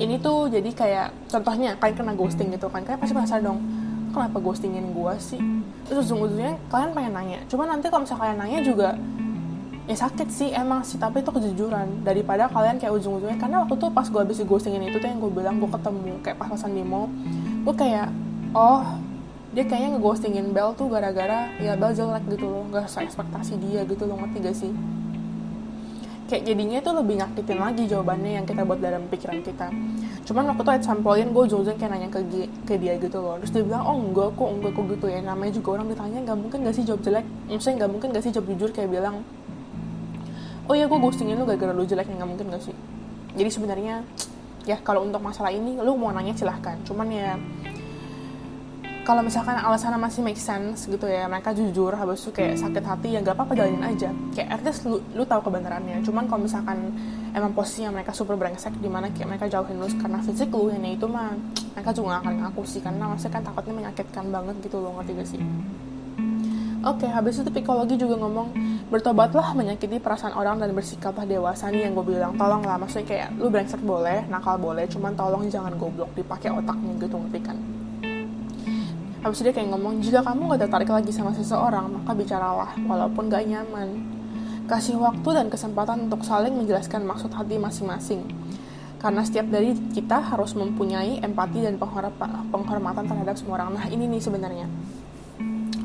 ini 0.00 0.16
tuh 0.16 0.48
jadi 0.48 0.70
kayak 0.72 1.08
contohnya 1.28 1.76
kalian 1.76 1.94
kena 1.94 2.12
ghosting 2.16 2.48
gitu 2.56 2.72
kan, 2.72 2.82
kalian 2.82 2.98
pasti 2.98 3.12
penasaran 3.12 3.44
dong, 3.44 3.58
kenapa 4.16 4.40
ghostingin 4.40 4.96
gue 4.96 5.14
sih? 5.20 5.40
Terus 5.84 6.08
ujung-ujungnya 6.08 6.56
kalian 6.72 6.90
pengen 6.96 7.12
nanya, 7.12 7.38
cuma 7.52 7.68
nanti 7.68 7.92
kalau 7.92 8.08
misalnya 8.08 8.22
kalian 8.24 8.38
nanya 8.40 8.58
juga 8.64 8.88
ya 9.84 9.96
sakit 10.00 10.28
sih 10.32 10.48
emang 10.56 10.80
sih 10.80 10.96
tapi 10.96 11.20
itu 11.20 11.28
kejujuran 11.28 12.08
daripada 12.08 12.48
kalian 12.48 12.80
kayak 12.80 12.96
ujung-ujungnya 12.96 13.36
karena 13.36 13.60
waktu 13.60 13.76
tuh 13.76 13.92
pas 13.92 14.08
gue 14.08 14.16
habis 14.16 14.40
ghostingin 14.40 14.80
itu 14.88 14.96
tuh 14.96 15.04
yang 15.04 15.20
gue 15.20 15.28
bilang 15.28 15.60
gue 15.60 15.68
ketemu 15.68 16.16
kayak 16.24 16.40
pas 16.40 16.48
pasan 16.48 16.72
demo 16.72 17.12
gue 17.68 17.74
kayak 17.76 18.08
oh 18.56 18.80
dia 19.54 19.62
kayaknya 19.62 19.96
ngeghostingin 19.96 20.50
Bel 20.50 20.74
tuh 20.74 20.90
gara-gara 20.90 21.46
ya 21.62 21.78
Bel 21.78 21.94
jelek 21.94 22.26
gitu 22.26 22.50
loh 22.50 22.66
gak 22.74 22.90
sesuai 22.90 23.06
ekspektasi 23.06 23.54
dia 23.62 23.86
gitu 23.86 24.02
loh 24.10 24.18
ngerti 24.18 24.38
gak 24.42 24.56
sih? 24.58 24.72
Kayak 26.24 26.42
jadinya 26.50 26.78
tuh 26.82 26.94
lebih 26.98 27.14
nyakitin 27.20 27.58
lagi 27.62 27.82
jawabannya 27.86 28.32
yang 28.42 28.44
kita 28.48 28.66
buat 28.66 28.80
dalam 28.82 29.06
pikiran 29.12 29.44
kita. 29.44 29.70
Cuman 30.24 30.50
waktu 30.50 30.62
itu 30.64 30.70
at 30.72 30.82
some 30.82 31.04
point 31.04 31.28
gue 31.30 31.44
jujur 31.46 31.74
kayak 31.76 31.92
nanya 31.92 32.08
ke, 32.10 32.48
ke 32.64 32.74
dia 32.80 32.98
gitu 32.98 33.20
loh. 33.22 33.38
Terus 33.44 33.52
dia 33.54 33.62
bilang 33.62 33.84
oh 33.86 33.94
enggak 33.94 34.34
kok 34.34 34.48
enggak 34.50 34.72
kok 34.74 34.84
gitu 34.90 35.06
ya. 35.06 35.20
Namanya 35.22 35.52
juga 35.54 35.68
orang 35.78 35.86
ditanya 35.92 36.18
nggak 36.24 36.38
mungkin 36.40 36.58
gak 36.66 36.74
sih 36.74 36.82
jawab 36.82 37.00
jelek? 37.06 37.26
Maksudnya 37.46 37.74
nggak 37.84 37.90
mungkin 37.92 38.08
gak 38.10 38.24
sih 38.26 38.32
jawab 38.34 38.46
jujur? 38.56 38.70
Kayak 38.74 38.90
bilang 38.90 39.14
oh 40.64 40.74
ya 40.74 40.88
gue 40.88 40.98
ghostingin 40.98 41.36
lu 41.38 41.44
gara-gara 41.46 41.76
lu 41.76 41.84
jelek 41.86 42.08
nggak 42.10 42.26
mungkin 42.26 42.46
gak 42.50 42.62
sih? 42.64 42.74
Jadi 43.38 43.50
sebenarnya 43.52 44.02
ya 44.64 44.80
kalau 44.80 45.04
untuk 45.04 45.20
masalah 45.20 45.52
ini 45.52 45.76
lu 45.76 45.92
mau 45.94 46.08
nanya 46.10 46.32
silahkan. 46.32 46.80
Cuman 46.88 47.06
ya 47.12 47.36
kalau 49.04 49.20
misalkan 49.20 49.52
alasannya 49.60 50.00
masih 50.00 50.24
make 50.24 50.40
sense 50.40 50.88
gitu 50.88 51.04
ya 51.04 51.28
mereka 51.28 51.52
jujur 51.52 51.92
habis 51.92 52.24
itu 52.24 52.32
kayak 52.32 52.56
sakit 52.56 52.80
hati 52.80 53.08
ya 53.12 53.20
gak 53.20 53.36
apa-apa 53.36 53.52
jalanin 53.52 53.84
aja. 53.84 54.08
Kayak 54.32 54.64
at 54.64 54.80
lu, 54.88 54.96
lu 55.12 55.22
tahu 55.28 55.44
kebenarannya. 55.44 56.00
Cuman 56.00 56.24
kalau 56.24 56.48
misalkan 56.48 56.88
emang 57.36 57.52
posisinya 57.52 57.92
mereka 57.92 58.16
super 58.16 58.40
brengsek 58.40 58.72
di 58.80 58.88
mana 58.88 59.12
kayak 59.12 59.36
mereka 59.36 59.46
jauhin 59.52 59.76
lu 59.76 59.86
karena 60.00 60.24
fisik 60.24 60.48
lu 60.56 60.72
ini 60.72 60.96
itu 60.96 61.04
mah 61.04 61.36
mereka 61.76 61.92
juga 61.92 62.16
gak 62.16 62.20
akan 62.24 62.34
ngaku 62.48 62.62
sih 62.64 62.80
karena 62.80 63.04
maksudnya 63.12 63.32
kan 63.36 63.42
takutnya 63.44 63.74
menyakitkan 63.76 64.24
banget 64.32 64.56
gitu 64.64 64.76
loh 64.80 64.90
ngerti 64.96 65.12
gak 65.12 65.28
sih? 65.28 65.40
Oke, 66.84 67.08
okay, 67.08 67.10
habis 67.12 67.40
itu 67.40 67.48
psikologi 67.48 67.96
juga 67.96 68.20
ngomong 68.20 68.48
bertobatlah 68.92 69.56
menyakiti 69.56 70.00
perasaan 70.00 70.36
orang 70.36 70.60
dan 70.60 70.72
bersikaplah 70.76 71.24
dewasa 71.24 71.72
nih 71.72 71.88
yang 71.88 71.96
gue 71.96 72.12
bilang. 72.12 72.36
Tolong 72.36 72.60
lah 72.60 72.76
maksudnya 72.76 73.08
kayak 73.08 73.28
lu 73.40 73.48
brengsek 73.48 73.80
boleh, 73.80 74.28
nakal 74.28 74.60
boleh, 74.60 74.84
cuman 74.88 75.16
tolong 75.16 75.48
jangan 75.48 75.76
goblok 75.80 76.12
dipakai 76.12 76.52
otaknya 76.52 76.92
gitu 77.00 77.16
ngerti 77.16 77.40
kan? 77.40 77.73
Habis 79.24 79.40
itu 79.40 79.48
dia 79.48 79.56
kayak 79.56 79.72
ngomong, 79.72 80.04
jika 80.04 80.20
kamu 80.20 80.52
gak 80.52 80.68
tertarik 80.68 80.90
lagi 80.92 81.08
sama 81.08 81.32
seseorang, 81.32 81.88
maka 81.88 82.12
bicaralah, 82.12 82.76
walaupun 82.84 83.32
gak 83.32 83.48
nyaman. 83.48 84.12
kasih 84.64 84.96
waktu 84.96 85.28
dan 85.36 85.52
kesempatan 85.52 86.08
untuk 86.08 86.24
saling 86.24 86.56
menjelaskan 86.56 87.04
maksud 87.04 87.28
hati 87.36 87.60
masing-masing. 87.60 88.24
Karena 88.96 89.20
setiap 89.20 89.44
dari 89.52 89.76
kita 89.92 90.16
harus 90.16 90.56
mempunyai 90.56 91.20
empati 91.20 91.60
dan 91.60 91.76
penghormatan 92.48 93.04
terhadap 93.04 93.36
semua 93.36 93.60
orang. 93.60 93.76
Nah 93.76 93.84
ini 93.92 94.08
nih 94.08 94.24
sebenarnya. 94.24 94.64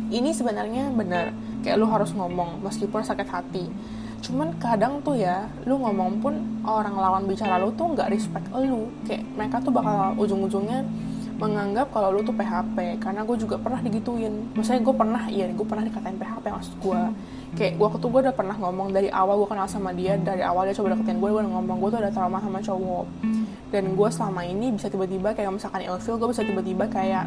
Ini 0.08 0.32
sebenarnya 0.32 0.96
benar. 0.96 1.36
Kayak 1.60 1.76
lu 1.76 1.92
harus 1.92 2.16
ngomong 2.16 2.64
meskipun 2.64 3.04
sakit 3.04 3.28
hati. 3.28 3.68
Cuman 4.24 4.56
kadang 4.64 5.04
tuh 5.04 5.20
ya 5.20 5.52
lu 5.68 5.76
ngomong 5.76 6.24
pun 6.24 6.40
orang 6.64 6.96
lawan 6.96 7.28
bicara 7.28 7.60
lu 7.60 7.76
tuh 7.76 7.92
nggak 7.92 8.08
respect 8.16 8.48
lu. 8.56 8.88
Kayak 9.04 9.28
mereka 9.36 9.60
tuh 9.60 9.76
bakal 9.76 10.16
ujung-ujungnya 10.16 10.88
menganggap 11.40 11.88
kalau 11.96 12.12
lu 12.12 12.22
tuh 12.22 12.36
PHP 12.36 13.00
karena 13.00 13.24
gue 13.24 13.38
juga 13.40 13.56
pernah 13.56 13.80
digituin. 13.80 14.52
Maksudnya 14.54 14.84
gue 14.84 14.96
pernah 14.96 15.24
iya 15.32 15.48
gue 15.48 15.64
pernah 15.64 15.88
dikatain 15.88 16.20
PHP 16.20 16.46
maksud 16.52 16.74
gue 16.84 17.02
kayak 17.56 17.74
gue 17.80 17.88
tuh 17.98 18.10
gue 18.12 18.22
udah 18.28 18.36
pernah 18.36 18.56
ngomong 18.60 18.92
dari 18.92 19.08
awal 19.10 19.40
gue 19.42 19.50
kenal 19.50 19.66
sama 19.72 19.96
dia 19.96 20.20
dari 20.20 20.44
awal 20.44 20.68
dia 20.68 20.76
coba 20.76 20.94
deketin 20.94 21.18
gue 21.24 21.30
gue 21.32 21.40
udah 21.40 21.54
ngomong 21.56 21.78
gue 21.80 21.90
tuh 21.96 22.00
ada 22.04 22.12
trauma 22.12 22.44
sama 22.44 22.60
cowok. 22.60 23.06
Dan 23.70 23.84
gue 23.96 24.10
selama 24.12 24.42
ini 24.44 24.76
bisa 24.76 24.92
tiba-tiba 24.92 25.32
kayak 25.32 25.50
misalkan 25.56 25.82
ilfil 25.88 26.20
gue 26.20 26.30
bisa 26.30 26.44
tiba-tiba 26.44 26.86
kayak 26.92 27.26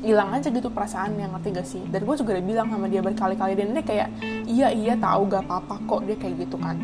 hilang 0.00 0.32
aja 0.32 0.48
gitu 0.48 0.72
perasaan 0.72 1.12
yang 1.20 1.30
ngerti 1.36 1.48
gak 1.54 1.68
sih? 1.68 1.82
Dan 1.92 2.08
gue 2.08 2.14
juga 2.18 2.34
udah 2.34 2.44
bilang 2.44 2.66
sama 2.72 2.86
dia 2.88 3.04
berkali-kali 3.04 3.52
dan 3.54 3.76
dia 3.76 3.84
kayak 3.84 4.08
iya 4.48 4.68
iya 4.72 4.94
tahu 4.96 5.28
gak 5.28 5.44
apa-apa 5.46 5.76
kok 5.86 6.02
dia 6.08 6.16
kayak 6.16 6.34
gitu 6.42 6.56
kan. 6.56 6.74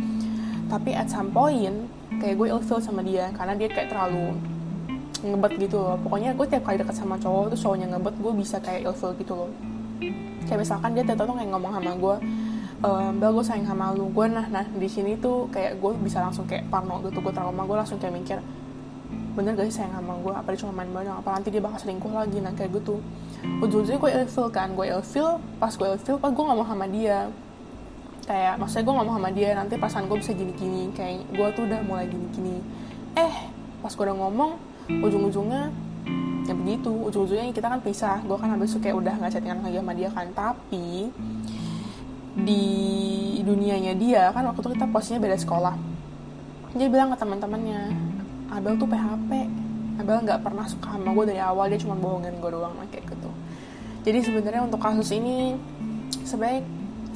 Tapi 0.69 0.93
at 0.93 1.09
some 1.09 1.33
point 1.33 1.89
kayak 2.21 2.37
gue 2.39 2.47
ilfeel 2.53 2.79
sama 2.79 3.01
dia 3.01 3.33
karena 3.35 3.57
dia 3.57 3.69
kayak 3.73 3.89
terlalu 3.89 4.37
ngebet 5.23 5.53
gitu 5.61 5.79
loh. 5.81 5.97
Pokoknya 6.01 6.35
gue 6.37 6.47
tiap 6.49 6.65
kali 6.67 6.77
deket 6.81 6.97
sama 6.97 7.17
cowok 7.17 7.55
tuh 7.55 7.59
cowoknya 7.69 7.87
ngebet 7.97 8.15
gue 8.21 8.33
bisa 8.37 8.57
kayak 8.61 8.91
ilfeel 8.91 9.13
gitu 9.17 9.33
loh. 9.33 9.51
Kayak 10.47 10.61
misalkan 10.63 10.91
dia 10.95 11.03
tuh 11.03 11.35
kayak 11.35 11.51
ngomong 11.51 11.73
sama 11.75 11.93
gue 11.97 12.17
ehm, 12.85 13.13
gue 13.21 13.45
sayang 13.45 13.67
sama 13.67 13.85
lu. 13.97 14.07
Gue 14.13 14.27
nah 14.29 14.47
nah 14.49 14.65
di 14.65 14.89
sini 14.89 15.17
tuh 15.17 15.49
kayak 15.51 15.81
gue 15.81 15.93
bisa 16.03 16.21
langsung 16.21 16.45
kayak 16.45 16.69
parno 16.69 17.01
gitu 17.05 17.19
gue 17.21 17.33
trauma. 17.33 17.63
Gue 17.65 17.77
langsung 17.77 17.99
kayak 17.99 18.15
mikir 18.15 18.39
bener 19.37 19.53
gak 19.53 19.69
sih 19.69 19.85
sayang 19.85 19.93
sama 20.01 20.17
gue 20.17 20.33
apa 20.33 20.49
dia 20.53 20.61
cuma 20.65 20.73
main 20.81 20.91
bareng? 20.93 21.17
Apa 21.21 21.29
nanti 21.37 21.49
dia 21.53 21.61
bakal 21.61 21.79
selingkuh 21.81 22.13
lagi? 22.13 22.39
Nah 22.41 22.53
kayak 22.57 22.71
gitu. 22.77 23.01
Ujung-ujungnya 23.61 24.01
gue 24.01 24.11
ilfeel 24.25 24.49
kan 24.53 24.69
gue 24.73 24.87
ilfeel 24.89 25.41
pas 25.61 25.73
gue 25.73 25.89
ilfeel 25.93 26.17
pas 26.17 26.33
gue 26.33 26.45
ngomong 26.45 26.67
sama 26.69 26.87
dia. 26.89 27.29
Kayak 28.27 28.59
maksudnya 28.59 28.85
gue 28.91 28.95
ngomong 28.97 29.15
sama 29.23 29.31
dia 29.31 29.51
nanti 29.55 29.75
perasaan 29.79 30.09
gue 30.09 30.19
bisa 30.19 30.33
gini-gini. 30.33 30.91
Kayak 30.97 31.29
gue 31.31 31.49
tuh 31.53 31.63
udah 31.69 31.81
mulai 31.85 32.07
gini-gini. 32.09 32.59
Eh 33.17 33.35
pas 33.85 33.93
gue 33.93 34.05
udah 34.05 34.19
ngomong 34.19 34.76
ujung-ujungnya 34.91 35.71
ya 36.47 36.55
begitu. 36.55 36.91
Ujung-ujungnya 36.91 37.51
kita 37.51 37.67
kan 37.67 37.81
pisah. 37.83 38.23
Gue 38.23 38.39
kan 38.39 38.55
habis 38.55 38.75
itu 38.75 38.79
kayak 38.83 38.97
udah 38.99 39.15
nggak 39.19 39.31
chattingan 39.35 39.61
lagi 39.63 39.79
sama 39.79 39.93
dia 39.95 40.09
kan. 40.11 40.27
Tapi 40.33 41.11
di 42.37 42.65
dunianya 43.41 43.95
dia 43.97 44.29
kan 44.31 44.45
waktu 44.47 44.61
itu 44.63 44.71
kita 44.79 44.87
posisinya 44.91 45.21
beda 45.25 45.37
sekolah. 45.41 45.75
Dia 46.77 46.89
bilang 46.93 47.09
ke 47.15 47.17
teman-temannya 47.19 47.81
Abel 48.53 48.77
tuh 48.77 48.87
PHP 48.87 49.31
Abel 49.97 50.17
nggak 50.29 50.45
pernah 50.45 50.69
suka 50.69 50.93
sama 50.93 51.11
gue 51.17 51.25
dari 51.35 51.41
awal. 51.41 51.73
Dia 51.73 51.81
cuma 51.81 51.97
bohongin 51.97 52.37
gue 52.37 52.51
doang 52.53 52.77
kayak 52.93 53.09
gitu. 53.09 53.31
Jadi 54.07 54.19
sebenarnya 54.23 54.63
untuk 54.63 54.79
kasus 54.79 55.11
ini 55.11 55.59
sebaik 56.23 56.63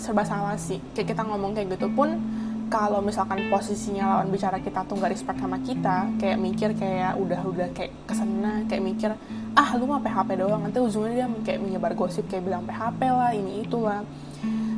serba 0.01 0.25
salah 0.25 0.57
sih. 0.57 0.81
Kayak 0.97 1.15
kita 1.15 1.23
ngomong 1.29 1.53
kayak 1.55 1.77
gitu 1.77 1.93
pun 1.93 2.17
kalau 2.71 3.03
misalkan 3.03 3.51
posisinya 3.51 4.17
lawan 4.17 4.31
bicara 4.31 4.63
kita 4.63 4.87
tuh 4.87 4.95
nggak 4.95 5.11
respect 5.11 5.43
sama 5.43 5.59
kita 5.59 6.07
kayak 6.23 6.39
mikir 6.39 6.71
kayak 6.79 7.19
udah 7.19 7.41
udah 7.43 7.69
kayak 7.75 7.91
ke 8.07 8.15
sana 8.15 8.63
kayak 8.71 8.83
mikir 8.87 9.11
ah 9.59 9.75
lu 9.75 9.91
mah 9.91 9.99
PHP 9.99 10.39
doang. 10.39 10.63
Nanti 10.63 10.79
ujungnya 10.79 11.13
dia 11.13 11.29
kayak 11.43 11.59
menyebar 11.59 11.93
gosip 11.99 12.31
kayak 12.31 12.47
bilang 12.47 12.63
PHP 12.65 13.01
lah 13.11 13.35
ini 13.35 13.67
itulah 13.67 14.07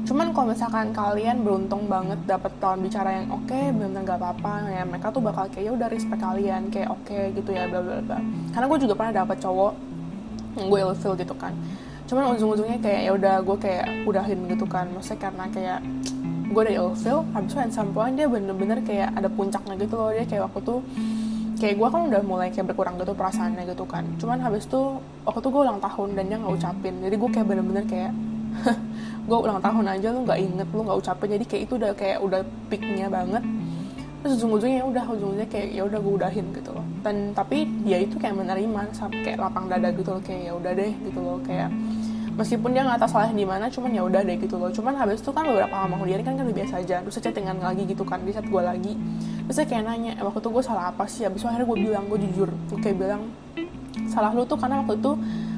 cuman 0.03 0.35
kalau 0.35 0.51
misalkan 0.51 0.91
kalian 0.91 1.47
beruntung 1.47 1.87
banget 1.87 2.19
dapat 2.27 2.51
lawan 2.59 2.83
bicara 2.83 3.23
yang 3.23 3.31
oke 3.31 3.47
okay, 3.47 3.71
benar 3.71 4.03
nggak 4.03 4.19
apa-apa 4.19 4.53
ya 4.67 4.83
mereka 4.83 5.15
tuh 5.15 5.23
bakal 5.23 5.47
kayak 5.47 5.71
ya 5.71 5.73
udah 5.79 5.89
respect 5.89 6.19
kalian 6.19 6.63
kayak 6.75 6.91
oke 6.91 7.07
okay, 7.07 7.31
gitu 7.39 7.55
ya 7.55 7.71
bla 7.71 7.81
bla 7.81 8.03
bla. 8.03 8.19
Karena 8.51 8.67
gue 8.67 8.79
juga 8.83 8.95
pernah 8.99 9.15
dapat 9.23 9.39
cowok 9.39 9.73
yang 10.59 10.67
gue 10.69 10.79
ilfil 10.83 11.15
gitu 11.15 11.35
kan. 11.39 11.55
Cuman 12.11 12.35
ujung-ujungnya 12.35 12.83
kayak 12.83 13.01
ya 13.09 13.13
udah 13.15 13.35
gue 13.47 13.57
kayak 13.63 13.87
udahin 14.03 14.41
gitu 14.51 14.67
kan. 14.67 14.91
Maksudnya 14.91 15.21
karena 15.23 15.45
kayak 15.55 15.81
gue 16.53 16.63
udah 16.69 16.75
ilfil 16.85 17.19
habis 17.33 17.57
itu 17.57 17.59
at 17.59 17.89
point 17.97 18.15
dia 18.15 18.29
bener-bener 18.29 18.79
kayak 18.85 19.17
ada 19.17 19.29
puncaknya 19.33 19.75
gitu 19.81 19.95
loh. 19.97 20.11
Dia 20.13 20.25
kayak 20.29 20.43
waktu 20.53 20.61
tuh 20.63 20.81
kayak 21.57 21.75
gue 21.79 21.89
kan 21.89 22.01
udah 22.11 22.21
mulai 22.27 22.49
kayak 22.53 22.75
berkurang 22.75 23.01
gitu 23.01 23.17
perasaannya 23.17 23.65
gitu 23.71 23.85
kan. 23.89 24.05
Cuman 24.21 24.39
habis 24.45 24.69
itu 24.69 25.01
waktu 25.25 25.41
tuh 25.41 25.51
gue 25.51 25.63
ulang 25.65 25.81
tahun 25.81 26.09
dan 26.19 26.25
dia 26.29 26.37
nggak 26.43 26.55
ucapin. 26.61 26.95
Jadi 27.01 27.15
gue 27.17 27.31
kayak 27.33 27.47
bener-bener 27.49 27.85
kayak 27.89 28.13
gue 29.29 29.39
ulang 29.39 29.61
tahun 29.65 29.85
aja 29.97 30.07
lu 30.13 30.21
nggak 30.29 30.41
inget 30.43 30.69
lu 30.75 30.81
nggak 30.85 30.99
ucapin. 31.01 31.29
Jadi 31.41 31.45
kayak 31.49 31.63
itu 31.65 31.73
udah 31.81 31.93
kayak 31.97 32.19
udah 32.21 32.41
peaknya 32.69 33.07
banget. 33.09 33.43
Terus 34.23 34.39
ujung-ujungnya 34.39 34.79
ya 34.79 34.87
udah 34.87 35.05
ujung-ujungnya 35.09 35.49
kayak 35.51 35.69
ya 35.75 35.83
udah 35.89 35.99
gue 35.99 36.13
udahin 36.21 36.47
gitu 36.53 36.71
loh. 36.71 36.87
Dan 37.01 37.17
tapi 37.33 37.67
dia 37.83 37.99
itu 38.05 38.15
kayak 38.21 38.37
menerima 38.37 38.81
sampai 38.93 39.19
kayak 39.25 39.39
lapang 39.41 39.67
dada 39.67 39.89
gitu 39.91 40.11
loh 40.15 40.23
kayak 40.23 40.43
ya 40.47 40.53
udah 40.55 40.73
deh 40.77 40.93
gitu 40.95 41.21
loh 41.23 41.39
kayak 41.43 41.71
meskipun 42.37 42.73
dia 42.73 42.83
nggak 42.85 43.05
tahu 43.05 43.11
salahnya 43.13 43.37
di 43.37 43.47
mana 43.47 43.69
cuman 43.69 43.91
ya 43.93 44.03
udah 44.09 44.21
deh 44.25 44.37
gitu 44.41 44.57
loh. 44.57 44.71
Cuman 44.73 44.97
habis 44.97 45.21
itu 45.21 45.31
kan 45.31 45.45
beberapa 45.45 45.73
lama 45.73 45.95
kemudian 46.01 46.25
kan 46.25 46.35
kan 46.41 46.47
biasa 46.49 46.75
aja. 46.81 46.97
Terus 47.05 47.17
chattingan 47.21 47.61
lagi 47.61 47.83
gitu 47.85 48.03
kan 48.09 48.25
di 48.25 48.33
saat 48.33 48.49
gue 48.49 48.63
lagi. 48.63 48.93
Terus 49.47 49.57
saya 49.57 49.67
kayak 49.69 49.85
nanya 49.85 50.13
waktu 50.25 50.41
itu 50.41 50.49
gue 50.49 50.65
salah 50.65 50.85
apa 50.91 51.05
sih? 51.09 51.29
Habis 51.29 51.45
itu 51.45 51.49
akhirnya 51.49 51.69
gue 51.69 51.79
bilang 51.79 52.05
gue 52.09 52.19
jujur 52.29 52.49
gue 52.49 52.79
kayak 52.81 52.97
bilang 52.97 53.23
salah 54.09 54.33
lu 54.33 54.49
tuh 54.49 54.57
karena 54.57 54.81
waktu 54.81 54.97
itu 54.97 55.13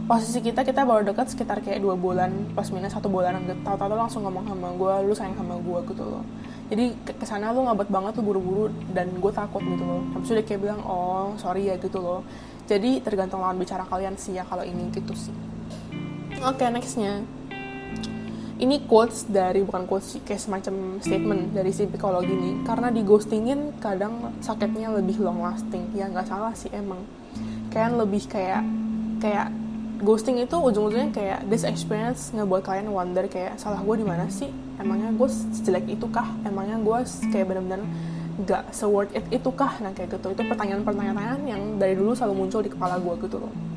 posisi 0.05 0.39
kita 0.45 0.67
kita 0.67 0.85
baru 0.85 1.01
deket 1.07 1.33
sekitar 1.33 1.65
kayak 1.65 1.81
dua 1.81 1.97
bulan 1.97 2.29
pas 2.53 2.69
minus 2.69 2.93
satu 2.93 3.09
bulan 3.09 3.41
tahu-tahu 3.65 3.97
langsung 3.97 4.21
ngomong 4.27 4.45
sama 4.45 4.69
gue 4.77 4.95
lu 5.09 5.15
sayang 5.15 5.39
sama 5.39 5.55
gue 5.63 5.79
gitu 5.95 6.05
loh. 6.05 6.23
Jadi 6.65 6.97
ke 7.07 7.27
sana 7.29 7.55
lu 7.55 7.63
ngabet 7.69 7.89
banget 7.93 8.13
tuh 8.19 8.25
buru-buru 8.25 8.73
dan 8.91 9.09
gue 9.15 9.33
takut 9.33 9.63
gitu 9.63 9.85
loh. 9.85 10.03
Habis 10.19 10.27
itu 10.27 10.35
dia 10.43 10.45
kayak 10.45 10.61
bilang 10.61 10.81
oh 10.83 11.39
sorry 11.39 11.71
ya 11.71 11.79
gitu 11.79 12.03
loh. 12.03 12.27
Jadi 12.65 13.05
tergantung 13.05 13.45
lawan 13.45 13.61
bicara 13.61 13.85
kalian 13.87 14.17
sih 14.19 14.35
ya 14.35 14.43
kalau 14.49 14.65
ini 14.65 14.89
gitu 14.91 15.13
sih 15.13 15.54
oke 16.45 16.61
okay, 16.61 16.69
nextnya. 16.69 17.25
Ini 18.55 18.87
quotes 18.87 19.27
dari 19.27 19.65
bukan 19.65 19.89
quotes 19.89 20.21
kayak 20.23 20.39
semacam 20.39 21.01
statement 21.01 21.57
dari 21.57 21.73
si 21.75 21.89
psikologi 21.89 22.31
ini. 22.31 22.63
Karena 22.63 22.93
di 22.93 23.03
ghostingin 23.03 23.81
kadang 23.81 24.31
sakitnya 24.45 24.95
lebih 24.95 25.19
long 25.25 25.43
lasting. 25.43 25.91
Ya 25.97 26.07
nggak 26.07 26.29
salah 26.29 26.53
sih 26.55 26.71
emang. 26.71 27.03
Kayak 27.73 27.99
lebih 27.99 28.29
kayak 28.31 28.63
kayak 29.19 29.51
ghosting 30.05 30.39
itu 30.39 30.55
ujung-ujungnya 30.55 31.11
kayak 31.11 31.41
this 31.49 31.65
experience 31.67 32.31
ngebuat 32.31 32.63
kalian 32.63 32.93
wonder 32.93 33.27
kayak 33.27 33.59
salah 33.59 33.81
gue 33.83 33.97
di 33.99 34.07
mana 34.07 34.29
sih? 34.31 34.53
Emangnya 34.79 35.11
gue 35.17 35.29
sejelek 35.29 35.89
itu 35.91 36.07
kah 36.13 36.29
emangnya 36.47 36.79
gue 36.79 36.99
kayak 37.35 37.47
bener-bener 37.51 37.83
gak 38.45 38.67
se-worth 38.75 39.15
it 39.17 39.25
itu 39.33 39.51
kah 39.51 39.81
nah 39.83 39.91
kayak 39.97 40.15
gitu. 40.15 40.31
Itu 40.31 40.45
pertanyaan-pertanyaan 40.47 41.41
yang 41.49 41.63
dari 41.81 41.99
dulu 41.99 42.15
selalu 42.15 42.47
muncul 42.47 42.61
di 42.63 42.71
kepala 42.71 43.03
gue 43.03 43.15
gitu 43.27 43.43
loh 43.43 43.74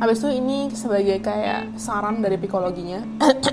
Habis 0.00 0.24
itu 0.24 0.28
ini 0.32 0.72
sebagai 0.72 1.20
kayak 1.20 1.76
saran 1.76 2.24
dari 2.24 2.40
psikologinya. 2.40 3.04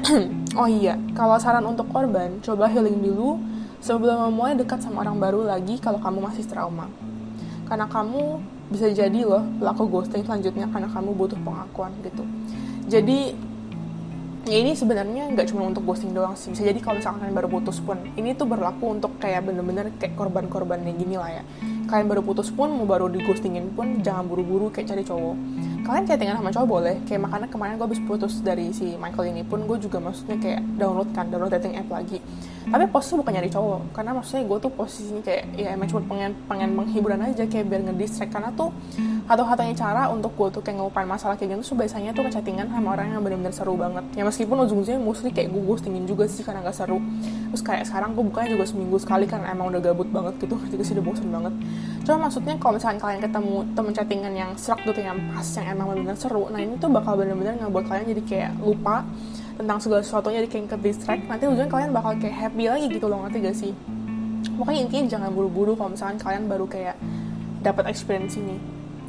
oh 0.62 0.70
iya, 0.72 0.96
kalau 1.12 1.36
saran 1.38 1.68
untuk 1.68 1.92
korban, 1.92 2.40
coba 2.40 2.72
healing 2.72 3.04
dulu 3.04 3.36
sebelum 3.84 4.32
memulai 4.32 4.56
dekat 4.56 4.80
sama 4.80 5.04
orang 5.04 5.20
baru 5.20 5.44
lagi 5.44 5.76
kalau 5.84 6.00
kamu 6.00 6.24
masih 6.24 6.48
trauma. 6.48 6.88
Karena 7.68 7.84
kamu 7.92 8.40
bisa 8.68 8.92
jadi 8.92 9.24
loh 9.24 9.44
pelaku 9.60 9.88
ghosting 9.88 10.28
selanjutnya 10.28 10.68
karena 10.68 10.92
kamu 10.92 11.16
butuh 11.16 11.40
pengakuan 11.40 11.92
gitu 12.04 12.24
jadi 12.92 13.32
ya 14.48 14.58
ini 14.64 14.76
sebenarnya 14.76 15.32
nggak 15.32 15.52
cuma 15.52 15.68
untuk 15.68 15.88
ghosting 15.88 16.12
doang 16.12 16.36
sih 16.36 16.52
bisa 16.52 16.68
jadi 16.68 16.80
kalau 16.84 17.00
misalkan 17.00 17.20
kalian 17.24 17.36
baru 17.36 17.48
putus 17.52 17.80
pun 17.80 18.00
ini 18.20 18.36
tuh 18.36 18.48
berlaku 18.48 18.92
untuk 18.92 19.16
kayak 19.20 19.48
bener-bener 19.48 19.92
kayak 20.00 20.20
korban-korban 20.20 20.84
yang 20.84 21.00
gini 21.00 21.16
lah 21.16 21.32
ya 21.32 21.44
kalian 21.88 22.08
baru 22.12 22.22
putus 22.24 22.52
pun 22.52 22.72
mau 22.76 22.84
baru 22.84 23.08
di 23.08 23.24
ghostingin 23.24 23.72
pun 23.72 24.04
jangan 24.04 24.28
buru-buru 24.28 24.68
kayak 24.72 24.92
cari 24.92 25.04
cowok 25.08 25.36
kalian 25.88 26.04
chattingan 26.04 26.36
sama 26.36 26.52
cowok 26.52 26.68
boleh. 26.68 26.96
Kayak 27.08 27.22
makanya 27.24 27.48
kemarin 27.48 27.74
gue 27.80 27.88
habis 27.88 28.02
putus 28.04 28.44
dari 28.44 28.76
si 28.76 29.00
Michael 29.00 29.32
ini 29.32 29.42
pun 29.48 29.64
gue 29.64 29.80
juga 29.80 30.04
maksudnya 30.04 30.36
kayak 30.36 30.60
download 30.76 31.10
kan 31.16 31.32
download 31.32 31.56
dating 31.56 31.80
app 31.80 31.88
lagi. 31.88 32.20
Tapi 32.68 32.84
posisi 32.92 33.16
bukan 33.16 33.32
nyari 33.32 33.48
cowok 33.48 33.96
karena 33.96 34.12
maksudnya 34.12 34.44
gue 34.44 34.58
tuh 34.60 34.72
posisinya 34.76 35.24
kayak 35.24 35.44
ya 35.56 35.72
emang 35.72 35.88
cuma 35.88 36.04
pengen 36.04 36.32
pengen 36.52 36.70
menghiburan 36.76 37.20
aja 37.24 37.48
kayak 37.48 37.66
biar 37.72 37.82
ngedistract. 37.88 38.36
Karena 38.36 38.52
tuh 38.52 38.76
atau-hatanya 39.32 39.76
cara 39.76 40.02
untuk 40.12 40.36
gue 40.36 40.60
tuh 40.60 40.62
kayak 40.64 40.76
ngelupain 40.84 41.08
masalah 41.08 41.40
kayak 41.40 41.56
gitu 41.56 41.72
tuh 41.72 41.78
biasanya 41.80 42.12
tuh 42.12 42.28
chattingan 42.28 42.68
sama 42.68 43.00
orang 43.00 43.16
yang 43.16 43.24
benar-benar 43.24 43.56
seru 43.56 43.80
banget. 43.80 44.04
Ya 44.20 44.28
meskipun 44.28 44.68
ujung-ujungnya 44.68 45.00
mostly 45.00 45.32
kayak 45.32 45.56
gue 45.56 45.64
ghostingin 45.64 46.04
juga 46.04 46.28
sih 46.28 46.44
karena 46.44 46.60
gak 46.68 46.76
seru. 46.76 47.00
Terus 47.56 47.64
kayak 47.64 47.88
sekarang 47.88 48.12
gue 48.12 48.24
bukannya 48.28 48.60
juga 48.60 48.66
seminggu 48.68 49.00
sekali 49.00 49.24
karena 49.24 49.56
emang 49.56 49.72
udah 49.72 49.80
gabut 49.80 50.12
banget 50.12 50.36
gitu 50.44 50.60
jadi 50.68 50.84
sih? 50.84 50.94
Udah 51.00 51.06
bosan 51.08 51.32
banget 51.32 51.54
cuma 52.08 52.32
maksudnya 52.32 52.56
kalau 52.56 52.80
misalnya 52.80 53.04
kalian 53.04 53.20
ketemu 53.20 53.56
temen 53.76 53.92
chattingan 53.92 54.34
yang 54.34 54.52
serak 54.56 54.80
tuh 54.88 54.96
yang 54.96 55.20
pas 55.36 55.44
yang 55.60 55.76
emang 55.76 55.92
benar-benar 55.92 56.16
seru 56.16 56.48
nah 56.48 56.60
ini 56.64 56.80
tuh 56.80 56.88
bakal 56.88 57.20
benar-benar 57.20 57.60
ngebuat 57.60 57.84
kalian 57.84 58.06
jadi 58.16 58.24
kayak 58.24 58.52
lupa 58.64 59.04
tentang 59.58 59.78
segala 59.82 60.02
sesuatunya 60.06 60.40
di 60.46 60.50
kayak 60.50 60.72
ke 60.72 60.78
distract 60.80 61.26
nanti 61.26 61.44
ujungnya 61.50 61.68
kalian 61.68 61.92
bakal 61.92 62.14
kayak 62.16 62.48
happy 62.48 62.70
lagi 62.70 62.88
gitu 62.94 63.10
loh 63.10 63.26
ngerti 63.26 63.38
gak 63.42 63.58
sih? 63.58 63.74
Pokoknya 64.54 64.80
intinya 64.86 65.06
jangan 65.18 65.30
buru-buru 65.34 65.74
kalau 65.74 65.98
misalkan 65.98 66.18
kalian 66.22 66.46
baru 66.46 66.66
kayak 66.70 66.96
dapat 67.66 67.90
experience 67.90 68.38
ini. 68.38 68.62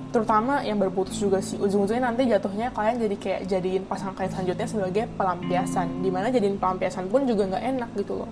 Terutama 0.09 0.65
yang 0.65 0.81
berputus 0.81 1.21
juga 1.21 1.45
sih. 1.45 1.61
Ujung-ujungnya 1.61 2.09
nanti 2.09 2.25
jatuhnya 2.25 2.73
kalian 2.73 2.97
jadi 2.97 3.17
kayak 3.21 3.41
jadiin 3.45 3.85
pasangan 3.85 4.17
kalian 4.17 4.33
selanjutnya 4.33 4.67
sebagai 4.67 5.05
pelampiasan. 5.21 6.01
Di 6.01 6.09
mana 6.09 6.33
jadiin 6.33 6.57
pelampiasan 6.57 7.13
pun 7.13 7.29
juga 7.29 7.45
nggak 7.45 7.65
enak 7.77 7.91
gitu 8.01 8.25
loh. 8.25 8.31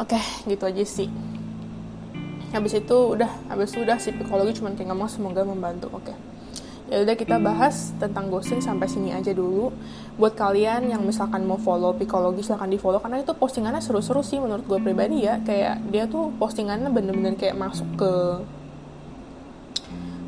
Oke 0.00 0.16
gitu 0.48 0.64
aja 0.64 0.84
sih 0.88 1.12
habis 2.48 2.72
itu 2.80 2.96
udah 3.18 3.28
habis 3.52 3.76
itu 3.76 3.84
udah 3.84 3.96
si 4.00 4.08
psikologi 4.14 4.56
cuman 4.60 4.72
kayak 4.72 4.88
ngomong 4.88 5.10
semoga 5.10 5.44
membantu 5.44 5.92
oke. 5.92 6.14
Ya 6.88 7.04
udah 7.04 7.20
kita 7.20 7.36
bahas 7.36 7.92
tentang 8.00 8.32
ghosting 8.32 8.64
sampai 8.64 8.88
sini 8.88 9.12
aja 9.12 9.36
dulu. 9.36 9.68
Buat 10.16 10.40
kalian 10.40 10.88
yang 10.88 11.04
misalkan 11.04 11.44
mau 11.44 11.60
follow 11.60 11.92
psikologi 11.92 12.40
silahkan 12.40 12.64
di 12.64 12.80
follow 12.80 12.96
karena 12.96 13.20
itu 13.20 13.36
postingannya 13.36 13.84
seru-seru 13.84 14.24
sih 14.24 14.40
menurut 14.40 14.64
gue 14.64 14.80
pribadi 14.80 15.28
ya. 15.28 15.36
Kayak 15.44 15.84
dia 15.92 16.08
tuh 16.08 16.32
postingannya 16.40 16.88
bener-bener 16.88 17.36
kayak 17.36 17.60
masuk 17.60 17.88
ke 18.00 18.12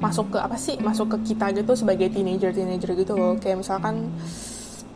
masuk 0.04 0.36
ke 0.36 0.38
apa 0.44 0.56
sih? 0.60 0.76
Masuk 0.84 1.16
ke 1.16 1.32
kita 1.32 1.48
gitu 1.56 1.72
sebagai 1.72 2.12
teenager 2.12 2.52
teenager 2.52 2.92
gitu 2.92 3.16
loh. 3.16 3.40
Kayak 3.40 3.64
misalkan 3.64 4.12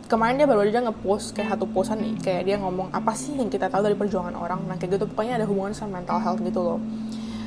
kemarin 0.04 0.36
dia 0.36 0.44
baru 0.44 0.68
aja 0.68 0.84
ngepost 0.84 1.32
kayak 1.32 1.56
satu 1.56 1.64
posan 1.72 2.04
nih 2.04 2.14
kayak 2.20 2.42
dia 2.44 2.56
ngomong 2.60 2.92
apa 2.92 3.16
sih 3.16 3.40
yang 3.40 3.48
kita 3.48 3.72
tahu 3.72 3.88
dari 3.88 3.96
perjuangan 3.96 4.36
orang. 4.36 4.68
Nah 4.68 4.76
kayak 4.76 5.00
gitu 5.00 5.08
pokoknya 5.08 5.40
ada 5.40 5.48
hubungan 5.48 5.72
sama 5.72 6.04
mental 6.04 6.20
health 6.20 6.44
gitu 6.44 6.60
loh 6.60 6.80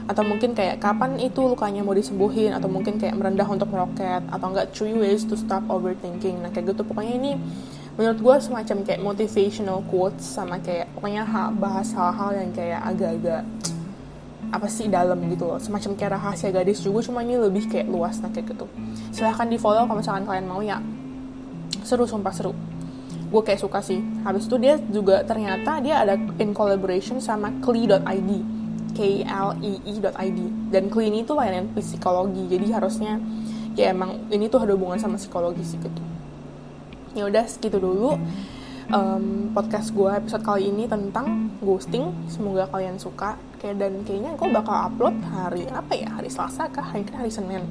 atau 0.07 0.23
mungkin 0.23 0.55
kayak 0.55 0.79
kapan 0.79 1.19
itu 1.19 1.43
lukanya 1.43 1.83
mau 1.83 1.91
disembuhin? 1.91 2.55
Atau 2.55 2.71
mungkin 2.71 2.95
kayak 2.95 3.19
merendah 3.19 3.47
untuk 3.47 3.67
meroket? 3.67 4.23
Atau 4.31 4.55
enggak 4.55 4.71
three 4.71 4.95
ways 4.95 5.27
to 5.27 5.35
stop 5.35 5.67
overthinking? 5.67 6.39
Nah 6.39 6.49
kayak 6.49 6.71
gitu. 6.71 6.87
Pokoknya 6.87 7.13
ini 7.19 7.31
menurut 7.99 8.19
gue 8.23 8.35
semacam 8.39 8.77
kayak 8.87 9.01
motivational 9.03 9.83
quotes 9.91 10.23
sama 10.23 10.63
kayak 10.63 10.87
pokoknya 10.95 11.27
bahas 11.59 11.91
hal-hal 11.91 12.29
yang 12.39 12.49
kayak 12.55 12.79
agak-agak 12.87 13.41
apa 14.47 14.67
sih 14.71 14.87
dalam 14.87 15.19
gitu 15.27 15.43
loh. 15.43 15.59
Semacam 15.59 15.91
kayak 15.99 16.11
rahasia 16.15 16.55
gadis 16.55 16.79
juga 16.79 17.03
cuma 17.03 17.19
ini 17.19 17.35
lebih 17.35 17.67
kayak 17.67 17.91
luas 17.91 18.23
nah 18.23 18.31
kayak 18.31 18.55
gitu. 18.55 18.65
Silahkan 19.11 19.49
di 19.51 19.59
follow 19.59 19.83
kalau 19.83 19.99
misalkan 19.99 20.23
kalian 20.23 20.47
mau 20.47 20.63
ya. 20.63 20.79
Seru 21.83 22.07
sumpah 22.07 22.31
seru. 22.31 22.55
Gue 23.27 23.43
kayak 23.43 23.59
suka 23.59 23.83
sih. 23.83 23.99
Habis 24.23 24.47
itu 24.47 24.55
dia 24.55 24.79
juga 24.87 25.19
ternyata 25.27 25.83
dia 25.83 25.99
ada 25.99 26.15
in 26.39 26.55
collaboration 26.55 27.19
sama 27.19 27.51
kli.id 27.59 28.55
k 28.97 29.21
l 29.21 29.49
e 29.61 29.93
dan 30.73 30.89
kli 30.89 31.13
ini 31.13 31.21
tuh 31.21 31.37
layanan 31.37 31.69
psikologi 31.77 32.49
jadi 32.49 32.81
harusnya 32.81 33.21
ya 33.77 33.93
emang 33.93 34.25
ini 34.33 34.49
tuh 34.49 34.65
ada 34.65 34.73
hubungan 34.73 34.97
sama 34.97 35.21
psikologi 35.21 35.61
sih 35.61 35.77
gitu 35.77 36.01
ya 37.13 37.29
udah 37.29 37.45
segitu 37.45 37.77
dulu 37.77 38.17
um, 38.91 39.51
podcast 39.51 39.91
gue 39.91 40.11
episode 40.11 40.43
kali 40.43 40.71
ini 40.71 40.87
tentang 40.87 41.51
ghosting. 41.59 42.11
Semoga 42.31 42.67
kalian 42.71 42.99
suka. 42.99 43.35
Kayak 43.57 43.81
dan 43.81 43.93
kayaknya 44.05 44.31
gue 44.37 44.47
bakal 44.53 44.75
upload 44.91 45.15
hari 45.25 45.65
apa 45.67 45.93
ya? 45.97 46.09
Hari 46.13 46.29
Selasa 46.29 46.69
kah? 46.69 46.85
Hari 46.93 47.07
hari 47.09 47.31
Senin. 47.33 47.65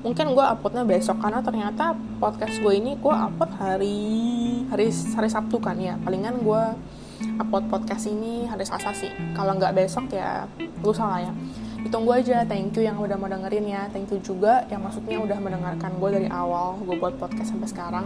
Mungkin 0.00 0.32
gue 0.32 0.44
uploadnya 0.44 0.84
besok 0.88 1.20
karena 1.20 1.44
ternyata 1.44 1.92
podcast 2.18 2.56
gue 2.56 2.72
ini 2.72 2.96
gue 2.96 3.14
upload 3.14 3.52
hari 3.60 4.00
hari 4.72 4.88
hari 4.90 5.28
Sabtu 5.28 5.60
kan 5.60 5.76
ya. 5.76 5.96
Palingan 6.00 6.40
gue 6.40 6.62
upload 7.40 7.68
podcast 7.68 8.08
ini 8.08 8.46
hari 8.46 8.64
Selasa 8.64 8.92
sih. 8.96 9.10
Kalau 9.36 9.56
nggak 9.56 9.76
besok 9.76 10.12
ya 10.12 10.44
lu 10.82 10.92
salah 10.94 11.24
ya. 11.24 11.32
Ditunggu 11.80 12.12
aja, 12.12 12.44
thank 12.44 12.76
you 12.76 12.84
yang 12.84 13.00
udah 13.00 13.16
mau 13.16 13.24
dengerin 13.24 13.64
ya 13.64 13.88
Thank 13.88 14.12
you 14.12 14.20
juga 14.20 14.68
yang 14.68 14.84
maksudnya 14.84 15.16
udah 15.16 15.40
mendengarkan 15.40 15.96
gue 15.96 16.10
dari 16.12 16.28
awal 16.28 16.76
Gue 16.84 17.00
buat 17.00 17.16
podcast 17.16 17.56
sampai 17.56 17.72
sekarang 17.72 18.04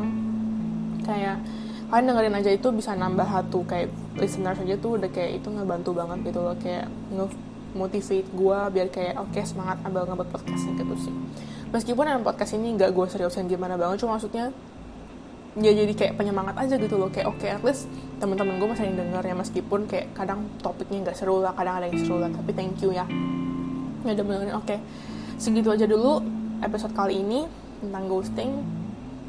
Kayak 1.02 1.42
kalian 1.90 2.10
dengerin 2.10 2.34
aja 2.38 2.50
itu 2.50 2.68
bisa 2.74 2.96
nambah 2.96 3.22
satu 3.22 3.62
kayak 3.70 3.86
listener 4.18 4.50
saja 4.56 4.74
tuh 4.82 4.98
udah 4.98 5.10
kayak 5.14 5.38
itu 5.38 5.48
ngebantu 5.52 5.94
banget 5.94 6.18
gitu 6.26 6.40
loh 6.42 6.56
kayak 6.58 6.90
nge 7.12 7.26
motivate 7.74 8.28
gue 8.34 8.58
biar 8.74 8.88
kayak 8.90 9.14
oke 9.18 9.30
okay, 9.30 9.46
semangat 9.46 9.78
ambil 9.86 10.02
ngebuat 10.06 10.30
podcastnya 10.30 10.74
gitu 10.80 10.94
sih 11.06 11.14
meskipun 11.70 12.06
yang 12.10 12.26
podcast 12.26 12.58
ini 12.58 12.74
nggak 12.74 12.90
gue 12.90 13.06
seriusin 13.10 13.46
gimana 13.46 13.78
banget 13.78 14.02
cuma 14.02 14.18
maksudnya 14.18 14.50
ya 15.54 15.70
jadi 15.70 15.92
kayak 15.94 16.14
penyemangat 16.18 16.56
aja 16.58 16.74
gitu 16.78 16.98
loh. 16.98 17.08
Kayak 17.10 17.30
oke 17.30 17.38
okay, 17.42 17.54
at 17.54 17.62
least 17.62 17.86
teman-teman 18.18 18.58
gue 18.58 18.68
masih 18.70 18.90
denger 18.90 19.22
ya 19.22 19.34
meskipun 19.34 19.80
kayak 19.86 20.06
kadang 20.16 20.46
topiknya 20.58 21.10
nggak 21.10 21.16
seru 21.18 21.42
lah 21.42 21.54
kadang 21.54 21.82
ada 21.82 21.86
yang 21.90 21.98
seru 22.02 22.18
lah 22.18 22.30
tapi 22.30 22.50
thank 22.54 22.78
you 22.82 22.90
ya. 22.90 23.06
Ya 24.04 24.10
udah 24.14 24.24
benerin 24.24 24.54
oke. 24.56 24.66
Okay. 24.66 24.78
segitu 25.34 25.66
aja 25.74 25.82
dulu 25.90 26.22
episode 26.62 26.94
kali 26.94 27.20
ini 27.22 27.46
tentang 27.82 28.04
ghosting. 28.06 28.50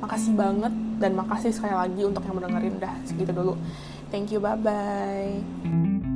Makasih 0.02 0.34
banget 0.38 0.74
dan 1.02 1.12
makasih 1.18 1.52
sekali 1.56 1.74
lagi 1.74 2.02
untuk 2.06 2.22
yang 2.28 2.36
mendengarin 2.38 2.78
dah 2.78 2.94
segitu 3.08 3.32
dulu. 3.32 3.54
Thank 4.14 4.32
you 4.32 4.40
bye 4.40 4.56
bye 4.56 6.15